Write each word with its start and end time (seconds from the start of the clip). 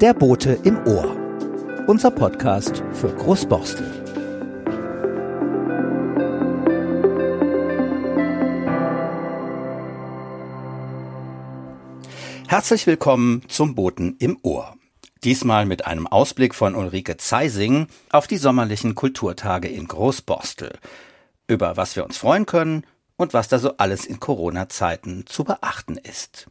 Der 0.00 0.14
Bote 0.14 0.58
im 0.64 0.78
Ohr. 0.86 1.14
Unser 1.86 2.10
Podcast 2.10 2.82
für 2.94 3.14
Großborstel. 3.14 3.84
Herzlich 12.48 12.86
willkommen 12.86 13.42
zum 13.48 13.74
Boten 13.74 14.16
im 14.18 14.38
Ohr. 14.40 14.74
Diesmal 15.22 15.66
mit 15.66 15.84
einem 15.84 16.06
Ausblick 16.06 16.54
von 16.54 16.74
Ulrike 16.74 17.18
Zeising 17.18 17.86
auf 18.10 18.26
die 18.26 18.38
sommerlichen 18.38 18.94
Kulturtage 18.94 19.68
in 19.68 19.86
Großborstel. 19.86 20.78
Über 21.46 21.76
was 21.76 21.94
wir 21.94 22.06
uns 22.06 22.16
freuen 22.16 22.46
können 22.46 22.86
und 23.16 23.34
was 23.34 23.48
da 23.48 23.58
so 23.58 23.76
alles 23.76 24.06
in 24.06 24.18
Corona-Zeiten 24.18 25.26
zu 25.26 25.44
beachten 25.44 25.98
ist. 25.98 26.46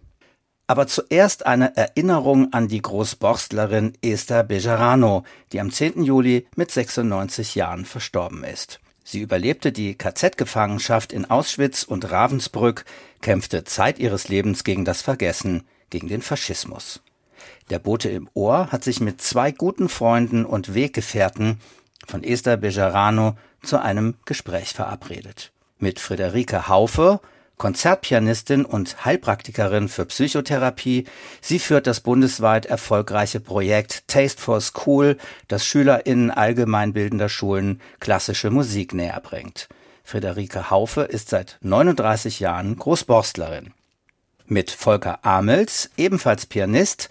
Aber 0.70 0.86
zuerst 0.86 1.48
eine 1.48 1.76
Erinnerung 1.76 2.54
an 2.54 2.68
die 2.68 2.84
Großborstlerin 2.84 3.94
Esther 4.04 4.44
Bejarano, 4.44 5.24
die 5.52 5.60
am 5.60 5.72
10. 5.72 6.04
Juli 6.04 6.46
mit 6.56 6.70
96 6.70 7.56
Jahren 7.56 7.86
verstorben 7.86 8.44
ist. 8.44 8.80
Sie 9.04 9.20
überlebte 9.20 9.72
die 9.72 9.96
KZ-Gefangenschaft 9.96 11.12
in 11.12 11.26
Auschwitz 11.26 11.82
und 11.82 12.12
Ravensbrück, 12.12 12.86
kämpfte 13.22 13.64
Zeit 13.64 13.98
ihres 13.98 14.30
Lebens 14.30 14.64
gegen 14.64 14.86
das 14.86 15.02
Vergessen, 15.02 15.64
gegen 15.90 16.08
den 16.08 16.22
Faschismus. 16.22 17.02
Der 17.72 17.80
Bote 17.80 18.10
im 18.10 18.30
Ohr 18.36 18.72
hat 18.72 18.84
sich 18.84 19.00
mit 19.00 19.24
zwei 19.24 19.52
guten 19.52 19.90
Freunden 19.90 20.46
und 20.46 20.76
Weggefährten 20.76 21.60
von 22.06 22.24
Esther 22.24 22.58
Bejarano 22.58 23.38
zu 23.64 23.82
einem 23.82 24.18
Gespräch 24.26 24.74
verabredet. 24.74 25.52
Mit 25.80 26.00
Friederike 26.00 26.68
Haufe, 26.68 27.22
Konzertpianistin 27.60 28.66
und 28.66 29.06
Heilpraktikerin 29.06 29.90
für 29.90 30.06
Psychotherapie. 30.06 31.06
Sie 31.42 31.60
führt 31.60 31.86
das 31.86 32.00
bundesweit 32.00 32.66
erfolgreiche 32.66 33.42
Projekt 33.42 34.08
Taste 34.08 34.42
for 34.42 34.62
School, 34.62 35.18
das 35.50 35.66
SchülerInnen 35.66 36.32
allgemeinbildender 36.32 37.30
Schulen 37.30 37.82
klassische 38.00 38.50
Musik 38.50 38.94
näher 38.94 39.20
bringt. 39.22 39.68
Friederike 40.04 40.72
Haufe 40.72 41.02
ist 41.02 41.30
seit 41.30 41.58
39 41.62 42.40
Jahren 42.40 42.78
Großborstlerin. 42.78 43.74
Mit 44.48 44.72
Volker 44.72 45.20
Amels, 45.24 45.92
ebenfalls 45.98 46.48
Pianist, 46.48 47.10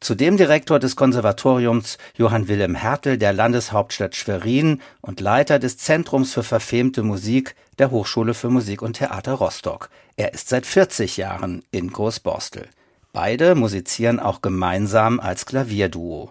Zudem 0.00 0.36
Direktor 0.36 0.78
des 0.78 0.94
Konservatoriums 0.94 1.98
Johann 2.16 2.48
Wilhelm 2.48 2.74
Hertel 2.74 3.18
der 3.18 3.32
Landeshauptstadt 3.32 4.14
Schwerin 4.14 4.80
und 5.00 5.20
Leiter 5.20 5.58
des 5.58 5.78
Zentrums 5.78 6.34
für 6.34 6.42
verfemte 6.42 7.02
Musik 7.02 7.54
der 7.78 7.90
Hochschule 7.90 8.34
für 8.34 8.50
Musik 8.50 8.82
und 8.82 8.94
Theater 8.94 9.34
Rostock. 9.34 9.88
Er 10.16 10.34
ist 10.34 10.48
seit 10.48 10.66
40 10.66 11.16
Jahren 11.16 11.62
in 11.70 11.90
Großborstel. 11.90 12.68
Beide 13.12 13.54
musizieren 13.54 14.20
auch 14.20 14.42
gemeinsam 14.42 15.20
als 15.20 15.46
Klavierduo. 15.46 16.30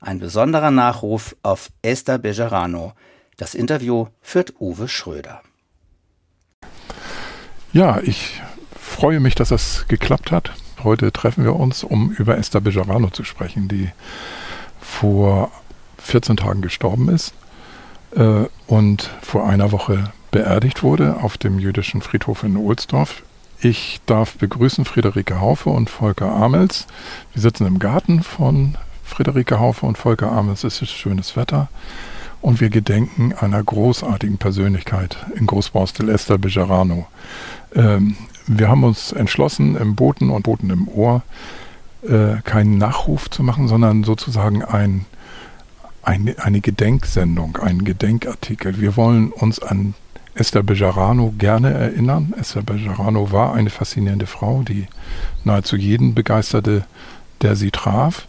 Ein 0.00 0.18
besonderer 0.18 0.70
Nachruf 0.70 1.34
auf 1.42 1.70
Esther 1.82 2.18
Bejarano. 2.18 2.92
Das 3.38 3.54
Interview 3.54 4.06
führt 4.20 4.54
Uwe 4.60 4.88
Schröder. 4.88 5.42
Ja, 7.72 8.00
ich 8.00 8.40
freue 8.78 9.20
mich, 9.20 9.34
dass 9.34 9.50
es 9.50 9.86
geklappt 9.88 10.30
hat. 10.30 10.52
Heute 10.82 11.12
treffen 11.12 11.44
wir 11.44 11.56
uns, 11.56 11.84
um 11.84 12.10
über 12.10 12.36
Esther 12.36 12.60
Bejarano 12.60 13.10
zu 13.10 13.24
sprechen, 13.24 13.68
die 13.68 13.90
vor 14.80 15.50
14 15.98 16.36
Tagen 16.36 16.60
gestorben 16.60 17.08
ist 17.08 17.34
äh, 18.14 18.44
und 18.66 19.10
vor 19.22 19.46
einer 19.46 19.72
Woche 19.72 20.12
beerdigt 20.30 20.82
wurde 20.82 21.16
auf 21.22 21.38
dem 21.38 21.58
jüdischen 21.58 22.02
Friedhof 22.02 22.42
in 22.42 22.56
Ohlsdorf. 22.56 23.22
Ich 23.60 24.00
darf 24.04 24.36
begrüßen 24.36 24.84
Friederike 24.84 25.40
Haufe 25.40 25.70
und 25.70 25.88
Volker 25.88 26.30
Amels. 26.30 26.86
Wir 27.32 27.40
sitzen 27.40 27.66
im 27.66 27.78
Garten 27.78 28.22
von 28.22 28.76
Friederike 29.02 29.58
Haufe 29.58 29.86
und 29.86 29.96
Volker 29.96 30.30
Amels. 30.30 30.62
Es 30.62 30.82
ist 30.82 30.90
schönes 30.90 31.36
Wetter. 31.36 31.68
Und 32.42 32.60
wir 32.60 32.68
gedenken 32.68 33.32
einer 33.32 33.62
großartigen 33.62 34.36
Persönlichkeit 34.36 35.16
in 35.34 35.46
Großborstel, 35.46 36.10
Esther 36.10 36.36
Bejarano. 36.36 37.06
Ähm, 37.74 38.16
wir 38.46 38.68
haben 38.68 38.84
uns 38.84 39.12
entschlossen, 39.12 39.76
im 39.76 39.96
Boten 39.96 40.30
und 40.30 40.42
Boten 40.42 40.70
im 40.70 40.88
Ohr 40.88 41.22
äh, 42.02 42.40
keinen 42.44 42.78
Nachruf 42.78 43.30
zu 43.30 43.42
machen, 43.42 43.68
sondern 43.68 44.04
sozusagen 44.04 44.64
ein, 44.64 45.06
ein, 46.02 46.34
eine 46.38 46.60
Gedenksendung, 46.60 47.56
einen 47.56 47.84
Gedenkartikel. 47.84 48.80
Wir 48.80 48.96
wollen 48.96 49.30
uns 49.32 49.60
an 49.60 49.94
Esther 50.34 50.62
Bejarano 50.62 51.34
gerne 51.38 51.72
erinnern. 51.72 52.34
Esther 52.38 52.62
Bejarano 52.62 53.32
war 53.32 53.54
eine 53.54 53.70
faszinierende 53.70 54.26
Frau, 54.26 54.62
die 54.62 54.86
nahezu 55.44 55.76
jeden 55.76 56.14
begeisterte, 56.14 56.84
der 57.42 57.56
sie 57.56 57.70
traf. 57.70 58.28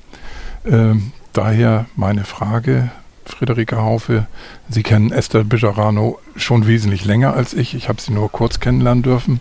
Ähm, 0.65 1.11
daher 1.33 1.85
meine 1.95 2.23
Frage, 2.23 2.89
Friederike 3.25 3.77
Haufe. 3.77 4.25
Sie 4.69 4.83
kennen 4.83 5.11
Esther 5.11 5.43
Bejarano 5.43 6.19
schon 6.35 6.65
wesentlich 6.65 7.05
länger 7.05 7.33
als 7.33 7.53
ich. 7.53 7.75
Ich 7.75 7.89
habe 7.89 8.01
sie 8.01 8.13
nur 8.13 8.31
kurz 8.31 8.59
kennenlernen 8.59 9.03
dürfen. 9.03 9.39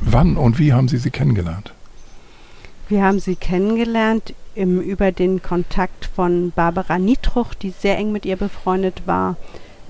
Wann 0.00 0.36
und 0.36 0.58
wie 0.58 0.72
haben 0.72 0.88
Sie 0.88 0.98
sie 0.98 1.10
kennengelernt? 1.10 1.72
Wir 2.88 3.02
haben 3.02 3.20
sie 3.20 3.36
kennengelernt 3.36 4.32
im, 4.54 4.80
über 4.80 5.12
den 5.12 5.42
Kontakt 5.42 6.06
von 6.06 6.52
Barbara 6.52 6.98
Nietruch, 6.98 7.52
die 7.52 7.68
sehr 7.68 7.98
eng 7.98 8.12
mit 8.12 8.24
ihr 8.24 8.36
befreundet 8.36 9.02
war, 9.04 9.36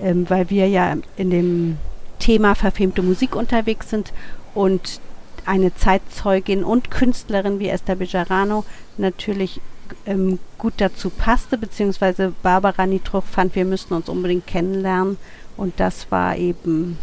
ähm, 0.01 0.29
weil 0.29 0.49
wir 0.49 0.67
ja 0.67 0.97
in 1.15 1.29
dem 1.29 1.77
Thema 2.19 2.55
verfilmte 2.55 3.01
Musik 3.01 3.37
unterwegs 3.37 3.89
sind 3.89 4.11
und 4.53 4.99
eine 5.45 5.73
Zeitzeugin 5.73 6.65
und 6.65 6.91
Künstlerin 6.91 7.59
wie 7.59 7.69
Esther 7.69 7.95
Bejarano 7.95 8.65
natürlich 8.97 9.61
ähm, 10.05 10.37
gut 10.57 10.73
dazu 10.77 11.09
passte, 11.09 11.57
beziehungsweise 11.57 12.33
Barbara 12.43 12.85
Nietruch 12.85 13.23
fand, 13.23 13.55
wir 13.55 13.63
müssten 13.63 13.93
uns 13.93 14.09
unbedingt 14.09 14.45
kennenlernen 14.45 15.17
und 15.55 15.79
das 15.79 16.11
war 16.11 16.35
eben 16.35 16.97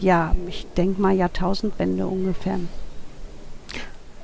ja, 0.00 0.34
ich 0.48 0.66
denke 0.76 1.00
mal 1.00 1.14
Jahrtausendwende 1.14 2.06
ungefähr. 2.06 2.58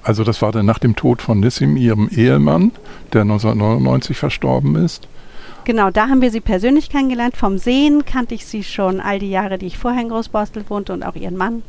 Also 0.03 0.25
das 0.25 0.41
war 0.41 0.53
dann 0.53 0.67
nach 0.67 0.79
dem 0.79 0.97
Tod 0.97 1.21
von 1.21 1.41
Nissim, 1.41 1.77
ihrem 1.77 2.09
Ehemann, 2.09 2.73
der 3.13 3.23
1999 3.23 4.17
verstorben 4.17 4.77
ist. 4.77 5.07
Genau, 5.65 5.91
da 5.91 6.09
haben 6.09 6.23
wir 6.23 6.31
sie 6.31 6.41
persönlich 6.41 6.89
kennengelernt. 6.89 7.37
Vom 7.37 7.59
Sehen 7.59 8.07
kannte 8.07 8.35
ich 8.35 8.47
sie 8.47 8.65
schon 8.65 9.01
all 9.01 9.19
die 9.19 9.29
Jahre, 9.29 9.59
die 9.59 9.67
ich 9.67 9.77
vorher 9.77 10.01
in 10.01 10.09
Großborstel 10.09 10.65
wohnte 10.71 10.95
und 10.95 11.03
auch 11.03 11.15
ihren 11.15 11.37
Mann, 11.37 11.63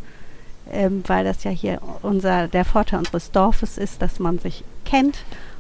ähm, 0.72 1.04
weil 1.06 1.26
das 1.26 1.44
ja 1.44 1.52
hier 1.52 1.82
unser, 2.02 2.48
der 2.48 2.64
Vorteil 2.64 3.00
unseres 3.00 3.32
Dorfes 3.32 3.78
ist, 3.78 4.02
dass 4.02 4.20
man 4.20 4.40
sich 4.40 4.64
kennt 4.86 5.18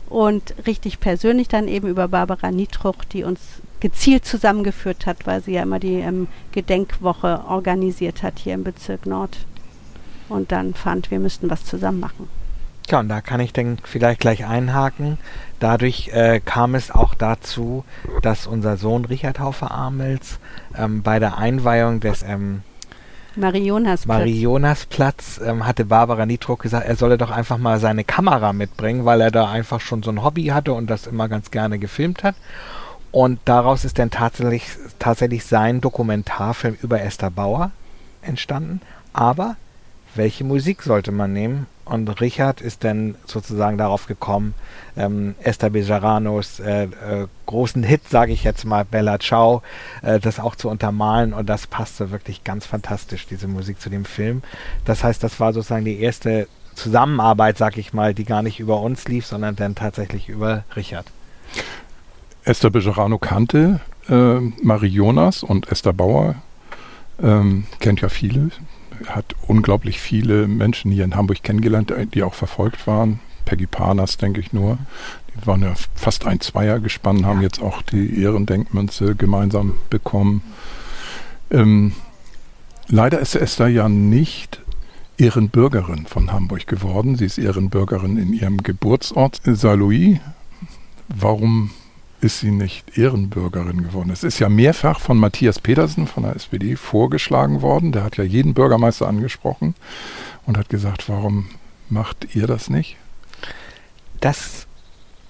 und 0.07 0.55
richtig 0.65 1.01
persönlich 1.01 1.49
dann 1.49 1.67
eben 1.67 1.87
über 1.89 2.07
Barbara 2.07 2.49
Nietruch, 2.51 3.03
die 3.11 3.25
uns 3.25 3.41
gezielt 3.79 4.25
zusammengeführt 4.25 5.05
hat, 5.05 5.25
weil 5.25 5.41
sie 5.41 5.53
ja 5.53 5.63
immer 5.63 5.79
die 5.79 5.95
ähm, 5.95 6.27
Gedenkwoche 6.51 7.43
organisiert 7.47 8.23
hat 8.23 8.39
hier 8.39 8.53
im 8.53 8.63
Bezirk 8.63 9.05
Nord. 9.05 9.37
Und 10.27 10.51
dann 10.51 10.73
fand, 10.73 11.11
wir 11.11 11.19
müssten 11.19 11.49
was 11.49 11.65
zusammen 11.65 11.99
machen. 11.99 12.27
Ja, 12.89 12.99
und 12.99 13.09
da 13.09 13.21
kann 13.21 13.39
ich 13.39 13.53
dann 13.53 13.77
vielleicht 13.83 14.19
gleich 14.19 14.45
einhaken. 14.45 15.19
Dadurch 15.59 16.09
äh, 16.09 16.39
kam 16.43 16.73
es 16.73 16.89
auch 16.89 17.13
dazu, 17.13 17.83
dass 18.23 18.47
unser 18.47 18.77
Sohn 18.77 19.05
Richard 19.05 19.39
Haufe 19.39 19.69
Amels 19.69 20.39
ähm, 20.75 21.03
bei 21.03 21.19
der 21.19 21.37
Einweihung 21.37 21.99
des 21.99 22.23
ähm, 22.23 22.63
Marionasplatz, 23.35 24.07
Marionasplatz 24.07 25.39
ähm, 25.45 25.67
hatte 25.67 25.85
Barbara 25.85 26.25
Nitruck 26.25 26.63
gesagt, 26.63 26.87
er 26.87 26.95
solle 26.95 27.19
doch 27.19 27.29
einfach 27.29 27.59
mal 27.59 27.79
seine 27.79 28.03
Kamera 28.03 28.53
mitbringen, 28.53 29.05
weil 29.05 29.21
er 29.21 29.31
da 29.31 29.49
einfach 29.49 29.81
schon 29.81 30.01
so 30.01 30.09
ein 30.09 30.23
Hobby 30.23 30.45
hatte 30.45 30.73
und 30.73 30.89
das 30.89 31.05
immer 31.05 31.29
ganz 31.29 31.51
gerne 31.51 31.77
gefilmt 31.77 32.23
hat. 32.23 32.35
Und 33.11 33.39
daraus 33.45 33.85
ist 33.85 33.99
dann 33.99 34.11
tatsächlich, 34.11 34.67
tatsächlich 34.99 35.45
sein 35.45 35.81
Dokumentarfilm 35.81 36.77
über 36.81 37.01
Esther 37.01 37.31
Bauer 37.31 37.71
entstanden. 38.21 38.81
Aber 39.13 39.55
welche 40.15 40.43
Musik 40.43 40.83
sollte 40.83 41.11
man 41.11 41.33
nehmen? 41.33 41.67
Und 41.85 42.21
Richard 42.21 42.61
ist 42.61 42.83
dann 42.83 43.15
sozusagen 43.25 43.79
darauf 43.79 44.05
gekommen, 44.05 44.53
ähm, 44.95 45.33
Esther 45.41 45.71
Bejaranos 45.71 46.59
äh, 46.59 46.83
äh, 46.83 47.27
großen 47.47 47.81
Hit, 47.81 48.07
sage 48.07 48.31
ich 48.31 48.43
jetzt 48.43 48.63
mal, 48.63 48.85
Bella 48.85 49.19
Ciao, 49.19 49.63
äh, 50.03 50.19
das 50.19 50.39
auch 50.39 50.55
zu 50.55 50.69
untermalen. 50.69 51.33
Und 51.33 51.49
das 51.49 51.65
passte 51.65 52.11
wirklich 52.11 52.43
ganz 52.43 52.67
fantastisch, 52.67 53.25
diese 53.25 53.47
Musik 53.47 53.81
zu 53.81 53.89
dem 53.89 54.05
Film. 54.05 54.43
Das 54.85 55.03
heißt, 55.03 55.23
das 55.23 55.39
war 55.39 55.51
sozusagen 55.51 55.85
die 55.85 55.99
erste 55.99 56.47
Zusammenarbeit, 56.75 57.57
sage 57.57 57.79
ich 57.79 57.91
mal, 57.91 58.13
die 58.13 58.23
gar 58.23 58.43
nicht 58.43 58.59
über 58.59 58.81
uns 58.81 59.07
lief, 59.07 59.25
sondern 59.25 59.55
dann 59.55 59.73
tatsächlich 59.73 60.29
über 60.29 60.65
Richard. 60.75 61.07
Esther 62.49 62.71
Bejarano 62.71 63.19
kannte 63.19 63.79
äh, 64.09 64.39
Marie 64.63 64.87
Jonas 64.87 65.43
und 65.43 65.71
Esther 65.71 65.93
Bauer, 65.93 66.33
ähm, 67.21 67.65
kennt 67.79 68.01
ja 68.01 68.09
viele, 68.09 68.49
hat 69.05 69.35
unglaublich 69.45 69.99
viele 69.99 70.47
Menschen 70.47 70.89
hier 70.89 71.03
in 71.03 71.15
Hamburg 71.15 71.43
kennengelernt, 71.43 71.93
die 72.15 72.23
auch 72.23 72.33
verfolgt 72.33 72.87
waren. 72.87 73.19
Peggy 73.45 73.67
Panas, 73.67 74.17
denke 74.17 74.39
ich 74.39 74.51
nur. 74.51 74.79
Die 75.35 75.45
waren 75.45 75.61
ja 75.61 75.75
fast 75.93 76.25
ein 76.25 76.39
Zweier 76.39 76.79
gespannt, 76.79 77.23
haben 77.23 77.43
jetzt 77.43 77.61
auch 77.61 77.83
die 77.83 78.19
Ehrendenkmünze 78.19 79.13
gemeinsam 79.13 79.75
bekommen. 79.91 80.41
Ähm, 81.51 81.91
leider 82.87 83.19
ist 83.19 83.35
Esther 83.35 83.67
ja 83.67 83.87
nicht 83.89 84.59
Ehrenbürgerin 85.19 86.07
von 86.07 86.31
Hamburg 86.31 86.65
geworden. 86.65 87.15
Sie 87.15 87.25
ist 87.25 87.37
Ehrenbürgerin 87.37 88.17
in 88.17 88.33
ihrem 88.33 88.63
Geburtsort 88.63 89.39
Saarlouis. 89.45 90.17
Warum 91.09 91.69
ist 92.21 92.39
sie 92.39 92.51
nicht 92.51 92.97
Ehrenbürgerin 92.97 93.83
geworden? 93.83 94.09
Es 94.11 94.23
ist 94.23 94.39
ja 94.39 94.49
mehrfach 94.49 94.99
von 94.99 95.17
Matthias 95.17 95.59
Petersen 95.59 96.07
von 96.07 96.23
der 96.23 96.35
SPD 96.35 96.75
vorgeschlagen 96.75 97.61
worden. 97.61 97.91
Der 97.91 98.03
hat 98.03 98.17
ja 98.17 98.23
jeden 98.23 98.53
Bürgermeister 98.53 99.07
angesprochen 99.07 99.75
und 100.45 100.57
hat 100.57 100.69
gesagt, 100.69 101.07
warum 101.09 101.49
macht 101.89 102.35
ihr 102.35 102.47
das 102.47 102.69
nicht? 102.69 102.97
Das 104.19 104.67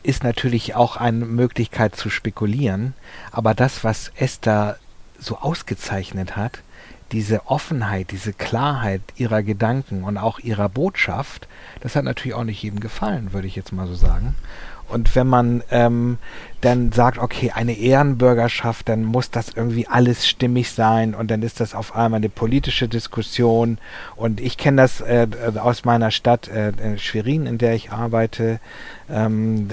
ist 0.02 0.24
natürlich 0.24 0.76
auch 0.76 0.98
eine 0.98 1.26
Möglichkeit 1.26 1.96
zu 1.96 2.10
spekulieren, 2.10 2.94
aber 3.32 3.54
das, 3.54 3.84
was 3.84 4.12
Esther 4.16 4.78
so 5.20 5.38
ausgezeichnet 5.38 6.36
hat, 6.36 6.62
diese 7.12 7.48
Offenheit, 7.48 8.12
diese 8.12 8.34
Klarheit 8.34 9.02
ihrer 9.16 9.44
Gedanken 9.44 10.04
und 10.04 10.18
auch 10.18 10.40
ihrer 10.40 10.70
Botschaft, 10.70 11.48
das 11.82 11.96
hat 11.96 12.06
natürlich 12.06 12.36
auch 12.36 12.44
nicht 12.44 12.62
jedem 12.62 12.80
gefallen, 12.80 13.34
würde 13.34 13.48
ich 13.48 13.56
jetzt 13.56 13.72
mal 13.72 13.88
so 13.88 13.96
sagen. 13.96 14.36
Und 14.90 15.16
wenn 15.16 15.28
man 15.28 15.64
ähm, 15.72 16.18
dann 16.62 16.92
sagt, 16.92 17.20
okay, 17.20 17.52
eine 17.52 17.78
Ehrenbürgerschaft, 17.78 18.90
dann 18.90 19.04
muss 19.04 19.32
das 19.32 19.50
irgendwie 19.56 19.88
alles 19.88 20.28
stimmig 20.28 20.72
sein 20.72 21.16
und 21.16 21.32
dann 21.32 21.42
ist 21.42 21.60
das 21.60 21.74
auf 21.74 21.96
einmal 21.96 22.18
eine 22.18 22.30
politische 22.30 22.88
Diskussion. 22.88 23.78
Und 24.16 24.42
ich 24.42 24.58
kenne 24.58 24.82
das 24.82 25.02
äh, 25.02 25.28
aus 25.56 25.86
meiner 25.86 26.12
Stadt 26.12 26.48
äh, 26.48 26.98
Schwerin, 26.98 27.46
in 27.46 27.58
der 27.58 27.76
ich 27.76 27.92
arbeite. 27.92 28.60
Ähm, 29.12 29.70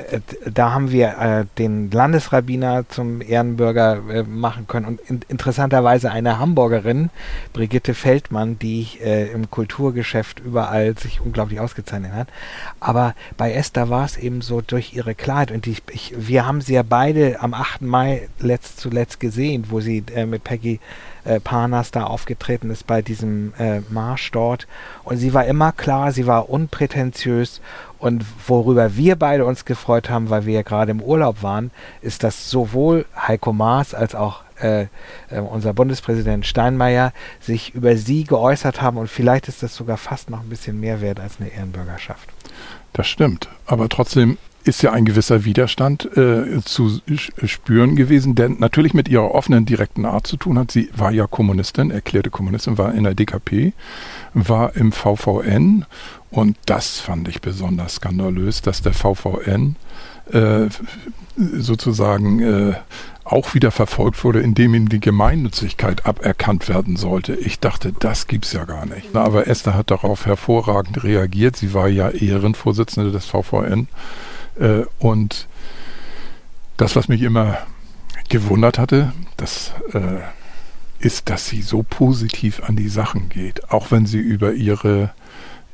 da 0.51 0.73
haben 0.73 0.91
wir 0.91 1.19
äh, 1.19 1.45
den 1.59 1.91
Landesrabbiner 1.91 2.89
zum 2.89 3.21
Ehrenbürger 3.21 4.01
äh, 4.09 4.23
machen 4.23 4.67
können 4.67 4.87
und 4.87 5.01
in, 5.09 5.21
interessanterweise 5.29 6.11
eine 6.11 6.39
Hamburgerin, 6.39 7.11
Brigitte 7.53 7.95
Feldmann, 7.95 8.59
die 8.59 8.89
äh, 9.03 9.31
im 9.31 9.51
Kulturgeschäft 9.51 10.41
überall 10.41 10.97
sich 10.97 11.21
unglaublich 11.21 11.61
ausgezeichnet 11.61 12.13
hat. 12.13 12.29
Aber 12.81 13.15
bei 13.37 13.53
Esther 13.53 13.91
war 13.91 14.05
es 14.05 14.17
eben 14.17 14.41
so 14.41 14.63
durch 14.63 14.95
ihre 14.95 15.15
Klarheit 15.15 15.51
und 15.51 15.67
die, 15.67 15.77
ich, 15.93 16.15
wir 16.17 16.47
haben 16.47 16.61
sie 16.61 16.75
ja 16.75 16.83
beide 16.83 17.41
am 17.41 17.53
8. 17.53 17.83
Mai 17.83 18.29
letzt 18.41 18.81
zuletzt 18.81 19.21
gesehen, 19.21 19.67
wo 19.69 19.81
sie 19.81 20.03
äh, 20.15 20.25
mit 20.25 20.45
Peggy 20.45 20.81
äh, 21.27 21.41
Parnas 21.41 21.91
da 21.91 22.05
aufgetreten 22.05 22.71
ist 22.71 22.87
bei 22.87 23.03
diesem 23.03 23.53
äh, 23.59 23.81
Marsch 23.91 24.31
dort. 24.31 24.67
Und 25.05 25.17
sie 25.19 25.35
war 25.35 25.45
immer 25.45 25.73
klar, 25.73 26.13
sie 26.13 26.27
war 26.27 26.49
unprätentiös. 26.49 27.61
Und 27.99 28.25
worüber 28.47 28.97
wir 28.97 29.17
beide 29.17 29.45
uns 29.45 29.65
gefreut 29.65 30.11
haben, 30.11 30.31
weil 30.31 30.47
wir 30.47 30.55
ja 30.55 30.63
gerade 30.63 30.91
im 30.91 31.01
Urlaub 31.01 31.43
waren, 31.43 31.71
ist, 32.03 32.23
dass 32.23 32.51
sowohl 32.51 33.07
Heiko 33.17 33.53
Maas 33.53 33.95
als 33.95 34.15
auch 34.15 34.43
äh, 34.61 34.87
äh, 35.31 35.41
unser 35.41 35.73
Bundespräsident 35.75 36.47
Steinmeier 36.47 37.13
sich 37.41 37.75
über 37.75 37.97
sie 37.97 38.25
geäußert 38.25 38.81
haben. 38.81 38.97
Und 38.97 39.09
vielleicht 39.09 39.49
ist 39.49 39.63
das 39.63 39.75
sogar 39.75 39.97
fast 39.97 40.31
noch 40.31 40.41
ein 40.41 40.49
bisschen 40.49 40.81
mehr 40.81 41.01
wert 41.01 41.21
als 41.21 41.41
eine 41.41 41.51
Ehrenbürgerschaft. 41.51 42.29
Das 42.93 43.07
stimmt. 43.07 43.49
Aber 43.67 43.89
trotzdem 43.89 44.39
ist 44.67 44.83
ja 44.83 44.93
ein 44.93 45.05
gewisser 45.05 45.45
Widerstand 45.45 46.09
äh, 46.17 46.61
zu 46.65 47.01
spüren 47.45 47.95
gewesen, 47.95 48.35
der 48.35 48.49
natürlich 48.49 48.95
mit 48.95 49.09
ihrer 49.09 49.33
offenen, 49.33 49.65
direkten 49.65 50.05
Art 50.05 50.27
zu 50.27 50.37
tun 50.37 50.59
hat. 50.59 50.73
Sie 50.73 50.91
war 50.95 51.13
ja 51.13 51.27
Kommunistin, 51.27 51.91
erklärte 51.91 52.31
Kommunistin, 52.31 52.77
war 52.77 52.93
in 52.93 53.05
der 53.05 53.15
DKP, 53.15 53.73
war 54.35 54.75
im 54.75 54.91
VVN 54.93 55.87
und 56.31 56.57
das 56.67 56.99
fand 56.99 57.29
ich 57.29 57.41
besonders 57.41 57.97
skandalös, 57.97 58.61
dass 58.61 58.83
der 58.83 58.93
VVN 58.93 59.77
äh, 60.33 60.67
sozusagen 61.37 62.41
äh, 62.41 62.75
auch 63.25 63.55
wieder 63.55 63.71
verfolgt 63.71 64.25
wurde, 64.25 64.41
indem 64.41 64.75
ihm 64.75 64.89
die 64.89 65.01
Gemeinnützigkeit 65.01 66.07
aberkannt 66.07 66.69
werden 66.69 66.97
sollte. 66.97 67.35
Ich 67.35 67.61
dachte, 67.61 67.93
das 67.99 68.27
gibt's 68.27 68.53
ja 68.53 68.65
gar 68.65 68.87
nicht. 68.87 69.15
Aber 69.15 69.47
Esther 69.47 69.75
hat 69.75 69.91
darauf 69.91 70.27
hervorragend 70.27 71.05
reagiert. 71.05 71.57
Sie 71.57 71.75
war 71.75 71.89
ja 71.89 72.11
Ehrenvorsitzende 72.11 73.13
des 73.13 73.27
VVN 73.27 73.89
und 74.99 75.49
das, 76.77 76.97
was 76.97 77.09
mich 77.09 77.23
immer 77.23 77.59
gewundert 78.29 78.79
hatte, 78.79 79.13
das 79.37 79.73
äh, 79.93 80.21
ist, 80.99 81.31
dass 81.31 81.47
sie 81.47 81.63
so 81.63 81.83
positiv 81.83 82.63
an 82.63 82.77
die 82.77 82.89
Sachen 82.89 83.29
geht, 83.29 83.71
auch 83.71 83.91
wenn 83.91 84.07
sie 84.07 84.19
über 84.19 84.53
ihre 84.53 85.11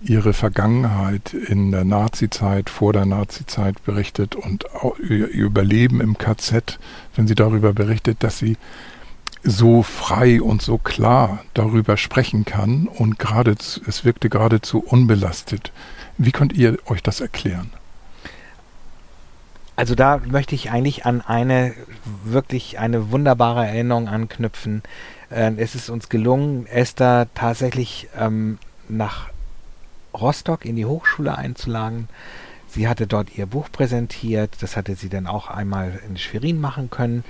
ihre 0.05 0.33
Vergangenheit 0.33 1.33
in 1.33 1.71
der 1.71 1.85
Nazizeit, 1.85 2.71
vor 2.71 2.93
der 2.93 3.07
Nazizeit 3.07 3.83
berichtet 3.85 4.35
und 4.35 4.65
ihr 5.09 5.29
Überleben 5.29 6.01
im 6.01 6.19
KZ, 6.19 6.79
wenn 7.15 7.29
sie 7.29 7.35
darüber 7.35 7.73
berichtet, 7.73 8.23
dass 8.25 8.39
sie 8.39 8.57
so 9.45 9.83
frei 9.83 10.43
und 10.43 10.63
so 10.63 10.79
klar 10.79 11.45
darüber 11.55 11.97
sprechen 11.97 12.45
kann 12.45 12.89
und 12.89 13.19
gerade 13.19 13.53
es 13.53 14.05
wirkte 14.05 14.29
geradezu 14.29 14.81
unbelastet. 14.81 15.73
Wie 16.19 16.33
könnt 16.33 16.53
ihr 16.53 16.79
euch 16.87 17.03
das 17.03 17.21
erklären? 17.21 17.71
Also 19.77 19.95
da 19.95 20.19
möchte 20.19 20.55
ich 20.55 20.71
eigentlich 20.71 21.07
an 21.07 21.21
eine 21.21 21.75
wirklich 22.25 22.79
eine 22.79 23.11
wunderbare 23.11 23.67
Erinnerung 23.67 24.09
anknüpfen. 24.09 24.83
Äh, 25.31 25.53
es 25.57 25.75
ist 25.75 25.89
uns 25.89 26.09
gelungen, 26.09 26.67
Esther 26.67 27.29
tatsächlich 27.35 28.09
ähm, 28.19 28.59
nach 28.89 29.31
Rostock 30.15 30.65
in 30.65 30.77
die 30.77 30.87
Hochschule 30.87 31.37
einzuladen. 31.37 32.09
Sie 32.69 32.89
hatte 32.89 33.07
dort 33.07 33.37
ihr 33.37 33.47
Buch 33.47 33.69
präsentiert, 33.71 34.57
das 34.61 34.77
hatte 34.77 34.95
sie 34.95 35.09
dann 35.09 35.27
auch 35.27 35.49
einmal 35.49 36.01
in 36.09 36.17
Schwerin 36.17 36.61
machen 36.61 36.91
können. 36.91 37.25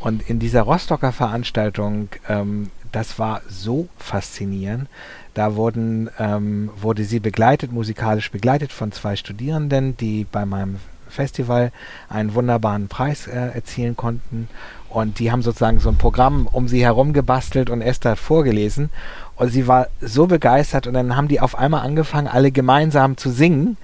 Und 0.00 0.28
in 0.28 0.38
dieser 0.38 0.62
Rostocker 0.62 1.12
Veranstaltung, 1.12 2.08
ähm, 2.28 2.70
das 2.92 3.18
war 3.18 3.42
so 3.48 3.88
faszinierend. 3.98 4.88
Da 5.32 5.56
wurden, 5.56 6.10
ähm, 6.18 6.70
wurde 6.76 7.04
sie 7.04 7.20
begleitet, 7.20 7.72
musikalisch 7.72 8.30
begleitet 8.30 8.72
von 8.72 8.92
zwei 8.92 9.16
Studierenden, 9.16 9.96
die 9.96 10.26
bei 10.30 10.44
meinem 10.44 10.78
Festival 11.14 11.72
einen 12.08 12.34
wunderbaren 12.34 12.88
Preis 12.88 13.26
äh, 13.26 13.32
erzielen 13.54 13.96
konnten. 13.96 14.48
Und 14.88 15.18
die 15.18 15.32
haben 15.32 15.42
sozusagen 15.42 15.80
so 15.80 15.88
ein 15.88 15.96
Programm 15.96 16.46
um 16.50 16.68
sie 16.68 16.84
herum 16.84 17.12
gebastelt 17.12 17.70
und 17.70 17.80
Esther 17.80 18.12
hat 18.12 18.18
vorgelesen. 18.18 18.90
Und 19.36 19.48
sie 19.48 19.66
war 19.66 19.88
so 20.00 20.26
begeistert 20.26 20.86
und 20.86 20.94
dann 20.94 21.16
haben 21.16 21.28
die 21.28 21.40
auf 21.40 21.58
einmal 21.58 21.80
angefangen, 21.80 22.28
alle 22.28 22.52
gemeinsam 22.52 23.16
zu 23.16 23.30
singen 23.30 23.76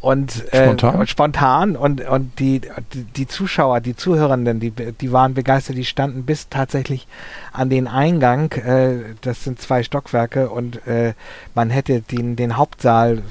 und 0.00 0.52
äh, 0.52 0.64
spontan, 0.64 0.94
und, 0.94 1.08
spontan 1.08 1.76
und, 1.76 2.00
und 2.02 2.38
die, 2.38 2.60
die, 3.16 3.26
Zuschauer, 3.26 3.80
die 3.80 3.96
Zuhörenden, 3.96 4.60
die, 4.60 4.70
die 4.70 5.12
waren 5.12 5.34
begeistert, 5.34 5.76
die 5.76 5.84
standen 5.84 6.24
bis 6.24 6.48
tatsächlich 6.48 7.08
an 7.52 7.70
den 7.70 7.88
Eingang, 7.88 8.52
äh, 8.52 9.14
das 9.22 9.42
sind 9.42 9.60
zwei 9.60 9.82
Stockwerke 9.82 10.50
und 10.50 10.86
äh, 10.86 11.14
man 11.54 11.70
hätte 11.70 12.02
den, 12.02 12.36
den 12.36 12.56
Hauptsaal 12.56 13.22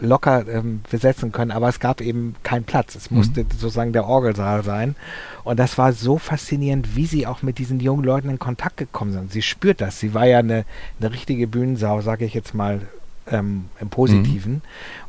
locker 0.00 0.48
ähm, 0.48 0.80
besetzen 0.90 1.30
können, 1.30 1.50
aber 1.50 1.68
es 1.68 1.78
gab 1.78 2.00
eben 2.00 2.34
keinen 2.42 2.64
Platz. 2.64 2.94
Es 2.94 3.10
mhm. 3.10 3.18
musste 3.18 3.44
sozusagen 3.50 3.92
der 3.92 4.06
Orgelsaal 4.06 4.64
sein. 4.64 4.96
Und 5.44 5.58
das 5.58 5.76
war 5.76 5.92
so 5.92 6.16
faszinierend, 6.16 6.96
wie 6.96 7.06
sie 7.06 7.26
auch 7.26 7.42
mit 7.42 7.58
diesen 7.58 7.80
jungen 7.80 8.02
Leuten 8.02 8.30
in 8.30 8.38
Kontakt 8.38 8.78
gekommen 8.78 9.12
sind. 9.12 9.30
Sie 9.30 9.42
spürt 9.42 9.82
das. 9.82 10.00
Sie 10.00 10.14
war 10.14 10.26
ja 10.26 10.38
eine, 10.38 10.64
eine 10.98 11.12
richtige 11.12 11.46
Bühnensau, 11.46 12.00
sage 12.00 12.24
ich 12.24 12.32
jetzt 12.32 12.54
mal 12.54 12.80
ähm, 13.30 13.66
im 13.80 13.88
Positiven. 13.88 14.52
Mhm. 14.52 14.60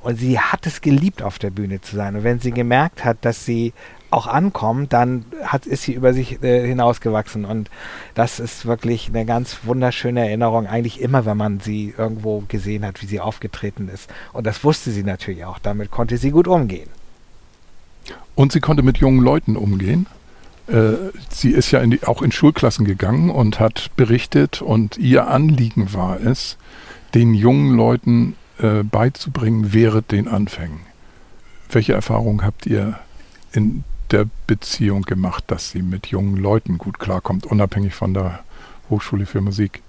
Und 0.01 0.19
sie 0.19 0.39
hat 0.39 0.65
es 0.65 0.81
geliebt, 0.81 1.21
auf 1.21 1.39
der 1.39 1.49
Bühne 1.49 1.81
zu 1.81 1.95
sein. 1.95 2.15
Und 2.15 2.23
wenn 2.23 2.39
sie 2.39 2.51
gemerkt 2.51 3.03
hat, 3.03 3.17
dass 3.21 3.45
sie 3.45 3.73
auch 4.11 4.27
ankommt, 4.27 4.93
dann 4.93 5.25
hat, 5.43 5.65
ist 5.65 5.83
sie 5.83 5.93
über 5.93 6.13
sich 6.13 6.41
äh, 6.41 6.65
hinausgewachsen. 6.65 7.45
Und 7.45 7.69
das 8.13 8.39
ist 8.39 8.65
wirklich 8.65 9.09
eine 9.09 9.25
ganz 9.25 9.59
wunderschöne 9.63 10.21
Erinnerung, 10.21 10.67
eigentlich 10.67 11.01
immer, 11.01 11.25
wenn 11.25 11.37
man 11.37 11.59
sie 11.59 11.93
irgendwo 11.97 12.43
gesehen 12.47 12.85
hat, 12.85 13.01
wie 13.01 13.07
sie 13.07 13.19
aufgetreten 13.19 13.89
ist. 13.89 14.09
Und 14.31 14.47
das 14.47 14.63
wusste 14.63 14.91
sie 14.91 15.03
natürlich 15.03 15.45
auch. 15.45 15.59
Damit 15.59 15.91
konnte 15.91 16.17
sie 16.17 16.31
gut 16.31 16.47
umgehen. 16.47 16.89
Und 18.35 18.51
sie 18.51 18.59
konnte 18.59 18.83
mit 18.83 18.97
jungen 18.97 19.21
Leuten 19.21 19.57
umgehen. 19.57 20.07
Äh, 20.67 21.11
sie 21.29 21.51
ist 21.51 21.71
ja 21.71 21.79
in 21.79 21.91
die, 21.91 22.03
auch 22.03 22.21
in 22.21 22.31
Schulklassen 22.31 22.85
gegangen 22.85 23.29
und 23.29 23.59
hat 23.59 23.91
berichtet 23.95 24.61
und 24.61 24.97
ihr 24.97 25.27
Anliegen 25.27 25.93
war 25.93 26.19
es, 26.19 26.57
den 27.15 27.33
jungen 27.33 27.75
Leuten 27.75 28.35
äh, 28.59 28.83
beizubringen 28.83 29.73
während 29.73 30.11
den 30.11 30.27
Anfängen. 30.27 30.81
Welche 31.71 31.93
Erfahrungen 31.93 32.43
habt 32.43 32.65
ihr 32.67 32.99
in 33.53 33.83
der 34.11 34.27
Beziehung 34.45 35.01
gemacht, 35.03 35.45
dass 35.47 35.71
sie 35.71 35.81
mit 35.81 36.07
jungen 36.07 36.37
Leuten 36.37 36.77
gut 36.77 36.99
klarkommt, 36.99 37.45
unabhängig 37.45 37.95
von 37.95 38.13
der 38.13 38.43
Hochschule 38.89 39.25
für 39.25 39.41
Musik? 39.41 39.81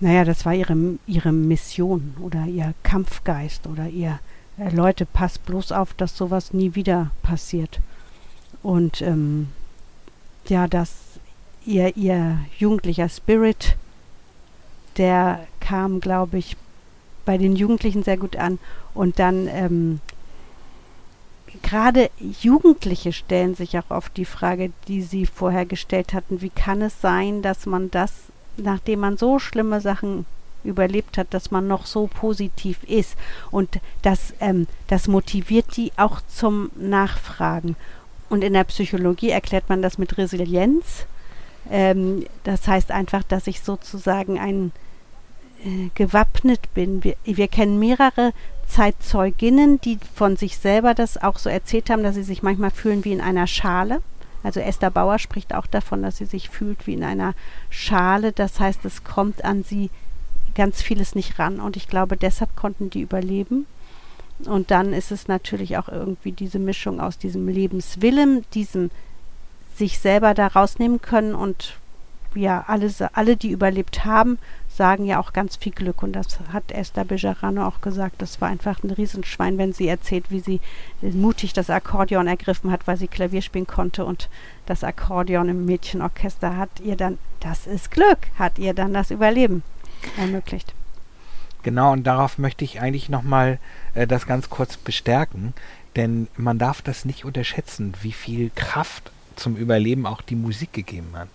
Naja, 0.00 0.24
das 0.24 0.44
war 0.44 0.52
ihre, 0.52 0.76
ihre 1.06 1.32
Mission 1.32 2.14
oder 2.20 2.46
ihr 2.46 2.74
Kampfgeist 2.82 3.68
oder 3.68 3.88
ihr 3.88 4.18
äh, 4.58 4.70
Leute, 4.70 5.06
passt 5.06 5.46
bloß 5.46 5.70
auf, 5.70 5.94
dass 5.94 6.16
sowas 6.16 6.52
nie 6.52 6.74
wieder 6.74 7.12
passiert. 7.22 7.80
Und 8.62 9.00
ähm, 9.00 9.48
ja, 10.48 10.66
dass 10.66 10.92
ihr, 11.64 11.96
ihr 11.96 12.40
jugendlicher 12.58 13.08
Spirit 13.08 13.76
der 14.96 15.46
kam, 15.60 16.00
glaube 16.00 16.38
ich, 16.38 16.56
bei 17.24 17.38
den 17.38 17.56
Jugendlichen 17.56 18.02
sehr 18.02 18.16
gut 18.16 18.36
an. 18.36 18.58
Und 18.94 19.18
dann 19.18 19.48
ähm, 19.48 20.00
gerade 21.62 22.10
Jugendliche 22.18 23.12
stellen 23.12 23.54
sich 23.54 23.78
auch 23.78 23.90
oft 23.90 24.16
die 24.16 24.24
Frage, 24.24 24.72
die 24.88 25.02
Sie 25.02 25.26
vorher 25.26 25.66
gestellt 25.66 26.12
hatten, 26.12 26.40
wie 26.40 26.50
kann 26.50 26.82
es 26.82 27.00
sein, 27.00 27.42
dass 27.42 27.66
man 27.66 27.90
das, 27.90 28.12
nachdem 28.56 29.00
man 29.00 29.16
so 29.16 29.38
schlimme 29.38 29.80
Sachen 29.80 30.26
überlebt 30.64 31.18
hat, 31.18 31.34
dass 31.34 31.50
man 31.50 31.66
noch 31.66 31.86
so 31.86 32.06
positiv 32.06 32.84
ist. 32.84 33.16
Und 33.50 33.80
das, 34.02 34.34
ähm, 34.40 34.66
das 34.86 35.08
motiviert 35.08 35.76
die 35.76 35.92
auch 35.96 36.20
zum 36.28 36.70
Nachfragen. 36.76 37.76
Und 38.28 38.44
in 38.44 38.52
der 38.52 38.64
Psychologie 38.64 39.30
erklärt 39.30 39.68
man 39.68 39.82
das 39.82 39.98
mit 39.98 40.16
Resilienz. 40.16 41.06
Ähm, 41.70 42.24
das 42.44 42.66
heißt 42.66 42.90
einfach, 42.90 43.22
dass 43.22 43.46
ich 43.46 43.60
sozusagen 43.60 44.38
ein 44.38 44.72
äh, 45.64 45.90
gewappnet 45.94 46.72
bin. 46.74 47.04
Wir, 47.04 47.16
wir 47.24 47.48
kennen 47.48 47.78
mehrere 47.78 48.32
Zeitzeuginnen, 48.66 49.80
die 49.80 49.98
von 50.14 50.36
sich 50.36 50.58
selber 50.58 50.94
das 50.94 51.22
auch 51.22 51.38
so 51.38 51.48
erzählt 51.48 51.90
haben, 51.90 52.02
dass 52.02 52.14
sie 52.14 52.22
sich 52.22 52.42
manchmal 52.42 52.70
fühlen 52.70 53.04
wie 53.04 53.12
in 53.12 53.20
einer 53.20 53.46
Schale. 53.46 54.02
Also 54.42 54.60
Esther 54.60 54.90
Bauer 54.90 55.18
spricht 55.18 55.54
auch 55.54 55.66
davon, 55.66 56.02
dass 56.02 56.16
sie 56.16 56.24
sich 56.24 56.48
fühlt 56.48 56.86
wie 56.86 56.94
in 56.94 57.04
einer 57.04 57.34
Schale. 57.70 58.32
Das 58.32 58.58
heißt, 58.58 58.84
es 58.84 59.04
kommt 59.04 59.44
an 59.44 59.62
sie 59.62 59.90
ganz 60.54 60.82
vieles 60.82 61.14
nicht 61.14 61.38
ran. 61.38 61.60
Und 61.60 61.76
ich 61.76 61.86
glaube, 61.86 62.16
deshalb 62.16 62.56
konnten 62.56 62.90
die 62.90 63.02
überleben. 63.02 63.66
Und 64.46 64.70
dann 64.70 64.92
ist 64.92 65.12
es 65.12 65.28
natürlich 65.28 65.76
auch 65.78 65.88
irgendwie 65.88 66.32
diese 66.32 66.58
Mischung 66.58 67.00
aus 67.00 67.18
diesem 67.18 67.46
Lebenswillen, 67.46 68.44
diesem 68.54 68.90
sich 69.82 69.98
selber 69.98 70.32
da 70.32 70.46
rausnehmen 70.46 71.02
können 71.02 71.34
und 71.34 71.74
ja, 72.36 72.64
alle, 72.68 72.88
alle, 73.14 73.36
die 73.36 73.50
überlebt 73.50 74.04
haben, 74.04 74.38
sagen 74.68 75.04
ja 75.04 75.18
auch 75.18 75.32
ganz 75.32 75.56
viel 75.56 75.72
Glück. 75.72 76.04
Und 76.04 76.12
das 76.12 76.38
hat 76.52 76.70
Esther 76.70 77.04
Bejarano 77.04 77.66
auch 77.66 77.80
gesagt. 77.80 78.22
Das 78.22 78.40
war 78.40 78.48
einfach 78.48 78.82
ein 78.82 78.90
Riesenschwein, 78.90 79.58
wenn 79.58 79.72
sie 79.72 79.88
erzählt, 79.88 80.30
wie 80.30 80.38
sie 80.38 80.60
mutig 81.02 81.52
das 81.52 81.68
Akkordeon 81.68 82.28
ergriffen 82.28 82.70
hat, 82.70 82.86
weil 82.86 82.96
sie 82.96 83.08
Klavier 83.08 83.42
spielen 83.42 83.66
konnte. 83.66 84.04
Und 84.04 84.30
das 84.64 84.84
Akkordeon 84.84 85.48
im 85.48 85.66
Mädchenorchester 85.66 86.56
hat 86.56 86.70
ihr 86.82 86.96
dann, 86.96 87.18
das 87.40 87.66
ist 87.66 87.90
Glück, 87.90 88.18
hat 88.38 88.60
ihr 88.60 88.74
dann 88.74 88.94
das 88.94 89.10
Überleben 89.10 89.64
ermöglicht. 90.16 90.74
Genau, 91.64 91.92
und 91.92 92.04
darauf 92.04 92.38
möchte 92.38 92.64
ich 92.64 92.80
eigentlich 92.80 93.08
nochmal 93.08 93.58
äh, 93.94 94.06
das 94.06 94.26
ganz 94.26 94.48
kurz 94.48 94.76
bestärken, 94.76 95.54
denn 95.96 96.28
man 96.36 96.58
darf 96.58 96.82
das 96.82 97.04
nicht 97.04 97.24
unterschätzen, 97.24 97.94
wie 98.00 98.12
viel 98.12 98.50
Kraft 98.54 99.10
zum 99.36 99.56
Überleben 99.56 100.06
auch 100.06 100.20
die 100.20 100.36
Musik 100.36 100.72
gegeben 100.72 101.10
hat. 101.14 101.28